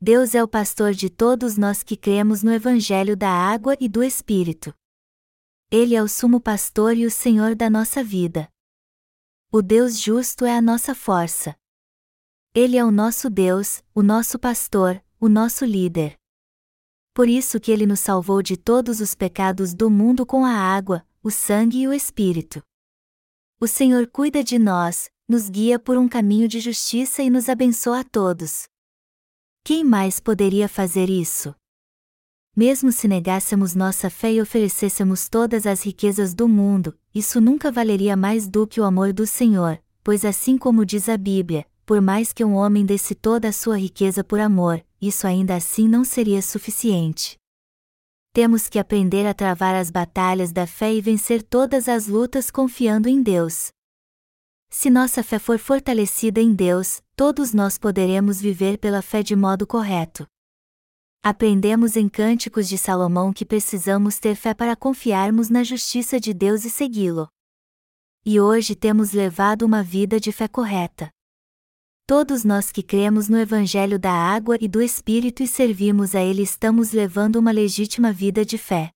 Deus 0.00 0.34
é 0.34 0.42
o 0.42 0.48
pastor 0.48 0.92
de 0.94 1.10
todos 1.10 1.58
nós 1.58 1.82
que 1.82 1.96
cremos 1.96 2.42
no 2.42 2.50
Evangelho 2.50 3.16
da 3.16 3.30
água 3.30 3.76
e 3.78 3.88
do 3.88 4.02
Espírito. 4.02 4.74
Ele 5.70 5.94
é 5.94 6.02
o 6.02 6.08
sumo 6.08 6.40
pastor 6.40 6.96
e 6.96 7.04
o 7.04 7.10
Senhor 7.10 7.54
da 7.54 7.68
nossa 7.68 8.02
vida. 8.02 8.48
O 9.50 9.60
Deus 9.60 9.98
justo 9.98 10.46
é 10.46 10.56
a 10.56 10.62
nossa 10.62 10.94
força. 10.94 11.54
Ele 12.54 12.78
é 12.78 12.84
o 12.84 12.90
nosso 12.90 13.28
Deus, 13.28 13.82
o 13.94 14.02
nosso 14.02 14.38
pastor, 14.38 15.02
o 15.20 15.28
nosso 15.28 15.64
líder. 15.64 16.21
Por 17.14 17.28
isso 17.28 17.60
que 17.60 17.70
ele 17.70 17.86
nos 17.86 18.00
salvou 18.00 18.42
de 18.42 18.56
todos 18.56 19.00
os 19.00 19.14
pecados 19.14 19.74
do 19.74 19.90
mundo 19.90 20.24
com 20.24 20.46
a 20.46 20.52
água, 20.52 21.06
o 21.22 21.30
sangue 21.30 21.82
e 21.82 21.88
o 21.88 21.92
Espírito. 21.92 22.62
O 23.60 23.68
Senhor 23.68 24.06
cuida 24.06 24.42
de 24.42 24.58
nós, 24.58 25.10
nos 25.28 25.50
guia 25.50 25.78
por 25.78 25.98
um 25.98 26.08
caminho 26.08 26.48
de 26.48 26.58
justiça 26.58 27.22
e 27.22 27.28
nos 27.28 27.48
abençoa 27.48 28.00
a 28.00 28.04
todos. 28.04 28.64
Quem 29.62 29.84
mais 29.84 30.18
poderia 30.18 30.68
fazer 30.68 31.10
isso? 31.10 31.54
Mesmo 32.56 32.90
se 32.90 33.06
negássemos 33.06 33.74
nossa 33.74 34.10
fé 34.10 34.32
e 34.32 34.40
oferecêssemos 34.40 35.28
todas 35.28 35.66
as 35.66 35.84
riquezas 35.84 36.34
do 36.34 36.48
mundo, 36.48 36.98
isso 37.14 37.40
nunca 37.40 37.70
valeria 37.70 38.16
mais 38.16 38.48
do 38.48 38.66
que 38.66 38.80
o 38.80 38.84
amor 38.84 39.12
do 39.12 39.26
Senhor, 39.26 39.82
pois 40.02 40.24
assim 40.24 40.58
como 40.58 40.84
diz 40.84 41.08
a 41.08 41.16
Bíblia, 41.16 41.66
por 41.84 42.00
mais 42.00 42.32
que 42.32 42.44
um 42.44 42.54
homem 42.54 42.84
desse 42.84 43.14
toda 43.14 43.48
a 43.48 43.52
sua 43.52 43.78
riqueza 43.78 44.24
por 44.24 44.40
amor, 44.40 44.84
isso 45.00 45.26
ainda 45.26 45.56
assim 45.56 45.88
não 45.88 46.04
seria 46.04 46.42
suficiente 46.42 47.36
temos 48.32 48.66
que 48.66 48.78
aprender 48.78 49.26
a 49.26 49.34
travar 49.34 49.74
as 49.74 49.90
batalhas 49.90 50.52
da 50.52 50.66
fé 50.66 50.92
e 50.94 51.02
vencer 51.02 51.42
todas 51.42 51.86
as 51.86 52.06
lutas 52.06 52.50
confiando 52.50 53.08
em 53.08 53.22
Deus. 53.22 53.70
Se 54.70 54.88
nossa 54.88 55.22
fé 55.22 55.38
for 55.38 55.58
fortalecida 55.58 56.40
em 56.40 56.54
Deus, 56.54 57.02
todos 57.14 57.52
nós 57.52 57.76
poderemos 57.76 58.40
viver 58.40 58.78
pela 58.78 59.02
fé 59.02 59.22
de 59.22 59.36
modo 59.36 59.66
correto. 59.66 60.26
Aprendemos 61.22 61.94
em 61.94 62.08
Cânticos 62.08 62.66
de 62.66 62.78
Salomão 62.78 63.34
que 63.34 63.44
precisamos 63.44 64.18
ter 64.18 64.34
fé 64.34 64.54
para 64.54 64.74
confiarmos 64.74 65.50
na 65.50 65.62
justiça 65.62 66.18
de 66.18 66.32
Deus 66.32 66.64
e 66.64 66.70
segui-lo. 66.70 67.28
E 68.24 68.40
hoje 68.40 68.74
temos 68.74 69.12
levado 69.12 69.62
uma 69.62 69.82
vida 69.82 70.18
de 70.18 70.32
fé 70.32 70.48
correta. 70.48 71.10
Todos 72.04 72.42
nós 72.44 72.72
que 72.72 72.82
cremos 72.82 73.28
no 73.28 73.38
Evangelho 73.38 73.96
da 73.96 74.12
Água 74.12 74.58
e 74.60 74.66
do 74.66 74.82
Espírito 74.82 75.40
e 75.40 75.46
servimos 75.46 76.16
a 76.16 76.20
Ele 76.20 76.42
estamos 76.42 76.92
levando 76.92 77.36
uma 77.36 77.52
legítima 77.52 78.12
vida 78.12 78.44
de 78.44 78.58
fé. 78.58 78.90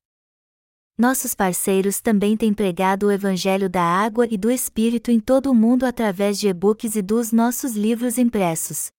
Nossos 0.98 1.32
parceiros 1.32 2.00
também 2.00 2.36
têm 2.36 2.52
pregado 2.52 3.06
o 3.06 3.12
Evangelho 3.12 3.70
da 3.70 3.82
Água 3.82 4.26
e 4.28 4.36
do 4.36 4.50
Espírito 4.50 5.10
em 5.12 5.20
todo 5.20 5.52
o 5.52 5.54
mundo 5.54 5.84
através 5.84 6.36
de 6.36 6.48
e-books 6.48 6.96
e 6.96 7.02
dos 7.02 7.30
nossos 7.30 7.76
livros 7.76 8.18
impressos. 8.18 8.90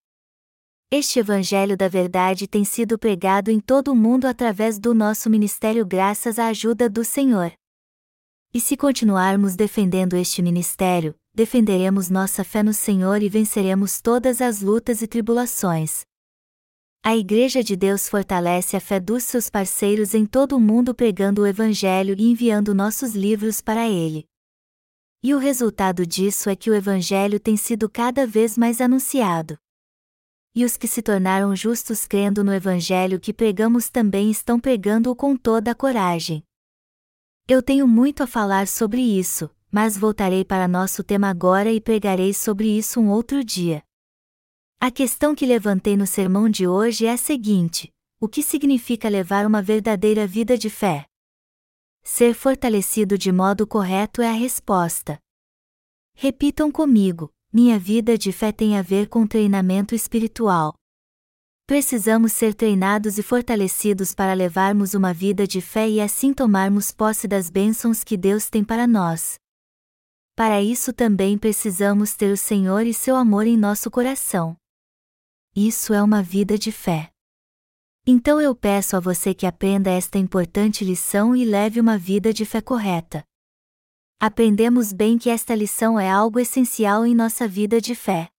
Este 0.90 1.20
Evangelho 1.20 1.76
da 1.76 1.90
Verdade 1.90 2.48
tem 2.48 2.64
sido 2.64 2.98
pregado 2.98 3.52
em 3.52 3.60
todo 3.60 3.92
o 3.92 3.96
mundo 3.96 4.26
através 4.26 4.80
do 4.80 4.96
nosso 4.96 5.30
ministério 5.30 5.86
graças 5.86 6.40
à 6.40 6.48
ajuda 6.48 6.90
do 6.90 7.04
Senhor. 7.04 7.52
E 8.54 8.62
se 8.62 8.78
continuarmos 8.78 9.58
defendendo 9.58 10.16
este 10.16 10.42
ministério, 10.42 11.14
defenderemos 11.38 12.10
nossa 12.10 12.44
fé 12.44 12.64
no 12.64 12.74
Senhor 12.74 13.22
e 13.22 13.30
venceremos 13.30 14.02
todas 14.02 14.42
as 14.42 14.60
lutas 14.60 15.04
e 15.04 15.08
tribulações. 15.08 16.04
A 17.04 17.16
Igreja 17.16 17.64
de 17.64 17.76
Deus 17.76 18.10
fortalece 18.10 18.76
a 18.76 18.80
fé 18.80 19.00
dos 19.00 19.22
seus 19.22 19.48
parceiros 19.48 20.16
em 20.16 20.26
todo 20.26 20.58
o 20.58 20.60
mundo 20.60 20.96
pregando 20.96 21.44
o 21.44 21.46
Evangelho 21.46 22.16
e 22.18 22.24
enviando 22.24 22.74
nossos 22.74 23.14
livros 23.14 23.62
para 23.62 23.88
ele. 23.88 24.26
E 25.22 25.32
o 25.36 25.38
resultado 25.38 26.08
disso 26.08 26.50
é 26.50 26.56
que 26.56 26.72
o 26.72 26.74
Evangelho 26.74 27.40
tem 27.40 27.56
sido 27.56 27.88
cada 27.88 28.26
vez 28.26 28.58
mais 28.58 28.82
anunciado. 28.82 29.60
E 30.56 30.66
os 30.66 30.76
que 30.76 30.88
se 30.88 31.04
tornaram 31.04 31.56
justos 31.56 32.08
crendo 32.08 32.44
no 32.44 32.52
Evangelho 32.52 33.20
que 33.20 33.32
pregamos 33.32 33.92
também 33.92 34.32
estão 34.32 34.60
pregando-o 34.60 35.16
com 35.16 35.38
toda 35.38 35.70
a 35.70 35.76
coragem. 35.76 36.44
Eu 37.48 37.62
tenho 37.62 37.88
muito 37.88 38.24
a 38.24 38.28
falar 38.28 38.68
sobre 38.68 39.02
isso, 39.02 39.52
mas 39.78 39.96
voltarei 39.96 40.44
para 40.44 40.68
nosso 40.68 41.04
tema 41.04 41.30
agora 41.30 41.72
e 41.72 41.80
pregarei 41.80 42.34
sobre 42.34 42.68
isso 42.68 43.00
um 43.00 43.12
outro 43.12 43.44
dia. 43.44 43.84
A 44.80 44.90
questão 44.90 45.36
que 45.36 45.46
levantei 45.46 45.96
no 45.96 46.08
sermão 46.08 46.50
de 46.50 46.68
hoje 46.68 47.06
é 47.06 47.12
a 47.12 47.16
seguinte: 47.16 47.94
o 48.20 48.28
que 48.28 48.42
significa 48.42 49.08
levar 49.08 49.46
uma 49.46 49.62
verdadeira 49.62 50.26
vida 50.26 50.58
de 50.58 50.68
fé? 50.68 51.06
Ser 52.02 52.34
fortalecido 52.34 53.20
de 53.20 53.32
modo 53.32 53.68
correto 53.68 54.20
é 54.20 54.28
a 54.28 54.32
resposta. 54.32 55.20
Repitam 56.16 56.72
comigo: 56.72 57.32
minha 57.54 57.78
vida 57.78 58.18
de 58.18 58.32
fé 58.32 58.52
tem 58.52 58.80
a 58.80 58.82
ver 58.82 59.08
com 59.08 59.28
treinamento 59.28 59.94
espiritual. 59.94 60.74
Precisamos 61.68 62.34
ser 62.34 62.56
treinados 62.56 63.20
e 63.20 63.22
fortalecidos 63.22 64.16
para 64.16 64.34
levarmos 64.34 64.96
uma 64.96 65.14
vida 65.14 65.46
de 65.46 65.62
fé 65.62 65.88
e 65.88 66.02
assim 66.02 66.34
tomarmos 66.34 66.92
posse 66.92 67.28
das 67.28 67.52
bênçãos 67.52 68.04
que 68.04 68.18
Deus 68.18 68.50
tem 68.50 68.64
para 68.64 68.88
nós. 68.88 69.38
Para 70.38 70.62
isso 70.62 70.94
também 70.94 71.36
precisamos 71.36 72.14
ter 72.14 72.32
o 72.32 72.38
Senhor 72.38 72.86
e 72.86 72.94
seu 72.94 73.16
amor 73.16 73.48
em 73.48 73.58
nosso 73.58 73.90
coração. 73.90 74.56
Isso 75.56 75.96
é 75.96 76.04
uma 76.04 76.22
vida 76.22 76.60
de 76.60 76.72
fé. 76.72 77.12
Então 78.06 78.40
eu 78.40 78.54
peço 78.56 78.96
a 78.96 79.00
você 79.00 79.34
que 79.34 79.48
aprenda 79.48 79.90
esta 79.90 80.20
importante 80.20 80.86
lição 80.86 81.36
e 81.36 81.44
leve 81.44 81.80
uma 81.80 81.98
vida 81.98 82.32
de 82.32 82.46
fé 82.46 82.62
correta. 82.62 83.24
Aprendemos 84.20 84.94
bem 84.94 85.18
que 85.18 85.32
esta 85.32 85.56
lição 85.56 86.00
é 86.00 86.08
algo 86.08 86.40
essencial 86.40 87.04
em 87.04 87.16
nossa 87.16 87.48
vida 87.48 87.82
de 87.82 87.96
fé. 87.96 88.30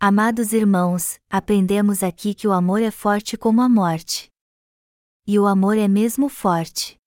Amados 0.00 0.52
irmãos, 0.52 1.20
aprendemos 1.30 2.02
aqui 2.02 2.34
que 2.34 2.48
o 2.48 2.52
amor 2.52 2.82
é 2.82 2.90
forte 2.90 3.36
como 3.36 3.62
a 3.62 3.68
morte. 3.68 4.28
E 5.24 5.38
o 5.38 5.46
amor 5.46 5.78
é 5.78 5.86
mesmo 5.86 6.28
forte 6.28 6.98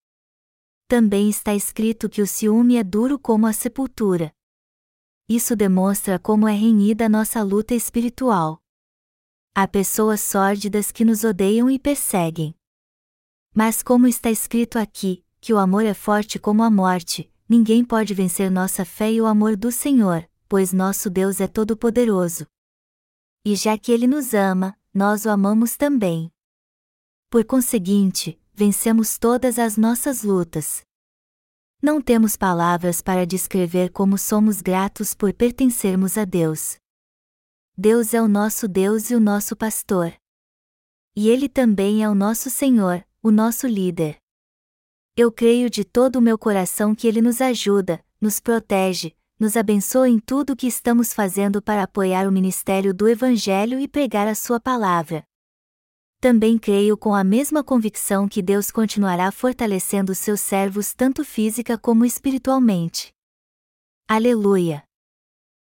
também 0.90 1.30
está 1.30 1.54
escrito 1.54 2.10
que 2.10 2.20
o 2.20 2.26
ciúme 2.26 2.76
é 2.76 2.84
duro 2.84 3.20
como 3.20 3.46
a 3.46 3.54
sepultura. 3.54 4.34
Isso 5.30 5.56
demonstra 5.56 6.18
como 6.18 6.48
é 6.48 6.52
renhida 6.52 7.08
nossa 7.08 7.44
luta 7.44 7.76
espiritual. 7.76 8.60
Há 9.54 9.68
pessoas 9.68 10.20
sórdidas 10.20 10.92
que 10.92 11.06
nos 11.06 11.24
odeiam 11.24 11.70
e 11.70 11.78
perseguem. 11.78 12.56
Mas, 13.54 13.84
como 13.84 14.08
está 14.08 14.32
escrito 14.32 14.80
aqui, 14.80 15.24
que 15.40 15.54
o 15.54 15.60
amor 15.60 15.86
é 15.86 15.94
forte 15.94 16.40
como 16.40 16.64
a 16.64 16.72
morte, 16.72 17.32
ninguém 17.48 17.86
pode 17.86 18.16
vencer 18.16 18.50
nossa 18.50 18.84
fé 18.84 19.12
e 19.12 19.22
o 19.22 19.28
amor 19.28 19.56
do 19.56 19.72
Senhor, 19.72 20.28
pois 20.48 20.74
nosso 20.74 21.08
Deus 21.08 21.40
é 21.40 21.48
todo-poderoso. 21.48 22.48
E 23.46 23.56
já 23.56 23.78
que 23.78 23.92
Ele 23.92 24.08
nos 24.08 24.34
ama, 24.34 24.76
nós 24.92 25.26
o 25.26 25.30
amamos 25.30 25.78
também. 25.78 26.32
Por 27.30 27.46
conseguinte, 27.46 28.39
vencemos 28.60 29.18
todas 29.18 29.58
as 29.58 29.78
nossas 29.78 30.22
lutas. 30.22 30.82
Não 31.82 32.02
temos 32.02 32.36
palavras 32.36 33.02
para 33.02 33.26
descrever 33.26 33.90
como 33.90 34.18
somos 34.18 34.60
gratos 34.60 35.14
por 35.14 35.34
pertencermos 35.34 36.18
a 36.18 36.26
Deus. 36.26 36.76
Deus 37.78 38.14
é 38.14 38.22
o 38.22 38.28
nosso 38.28 38.68
Deus 38.68 39.12
e 39.12 39.16
o 39.16 39.20
nosso 39.22 39.56
pastor. 39.56 40.14
E 41.16 41.30
Ele 41.30 41.48
também 41.48 42.04
é 42.04 42.10
o 42.10 42.14
nosso 42.14 42.50
Senhor, 42.50 43.02
o 43.24 43.32
nosso 43.32 43.66
líder. 43.66 44.18
Eu 45.16 45.32
creio 45.32 45.70
de 45.70 45.86
todo 45.86 46.18
o 46.18 46.22
meu 46.22 46.38
coração 46.38 46.94
que 46.94 47.08
Ele 47.08 47.22
nos 47.22 47.40
ajuda, 47.40 48.04
nos 48.20 48.42
protege, 48.42 49.16
nos 49.40 49.56
abençoa 49.56 50.10
em 50.10 50.20
tudo 50.20 50.52
o 50.52 50.56
que 50.58 50.68
estamos 50.68 51.14
fazendo 51.14 51.62
para 51.62 51.84
apoiar 51.84 52.28
o 52.28 52.32
ministério 52.32 52.94
do 52.94 53.08
Evangelho 53.08 53.80
e 53.80 53.88
pregar 53.88 54.28
a 54.28 54.36
Sua 54.36 54.60
palavra. 54.60 55.29
Também 56.22 56.58
creio 56.58 56.98
com 56.98 57.16
a 57.16 57.24
mesma 57.24 57.64
convicção 57.64 58.28
que 58.28 58.42
Deus 58.42 58.72
continuará 58.72 59.32
fortalecendo 59.32 60.14
seus 60.14 60.42
servos 60.42 60.94
tanto 60.94 61.24
física 61.24 61.78
como 61.78 62.04
espiritualmente. 62.04 63.14
Aleluia! 64.06 64.89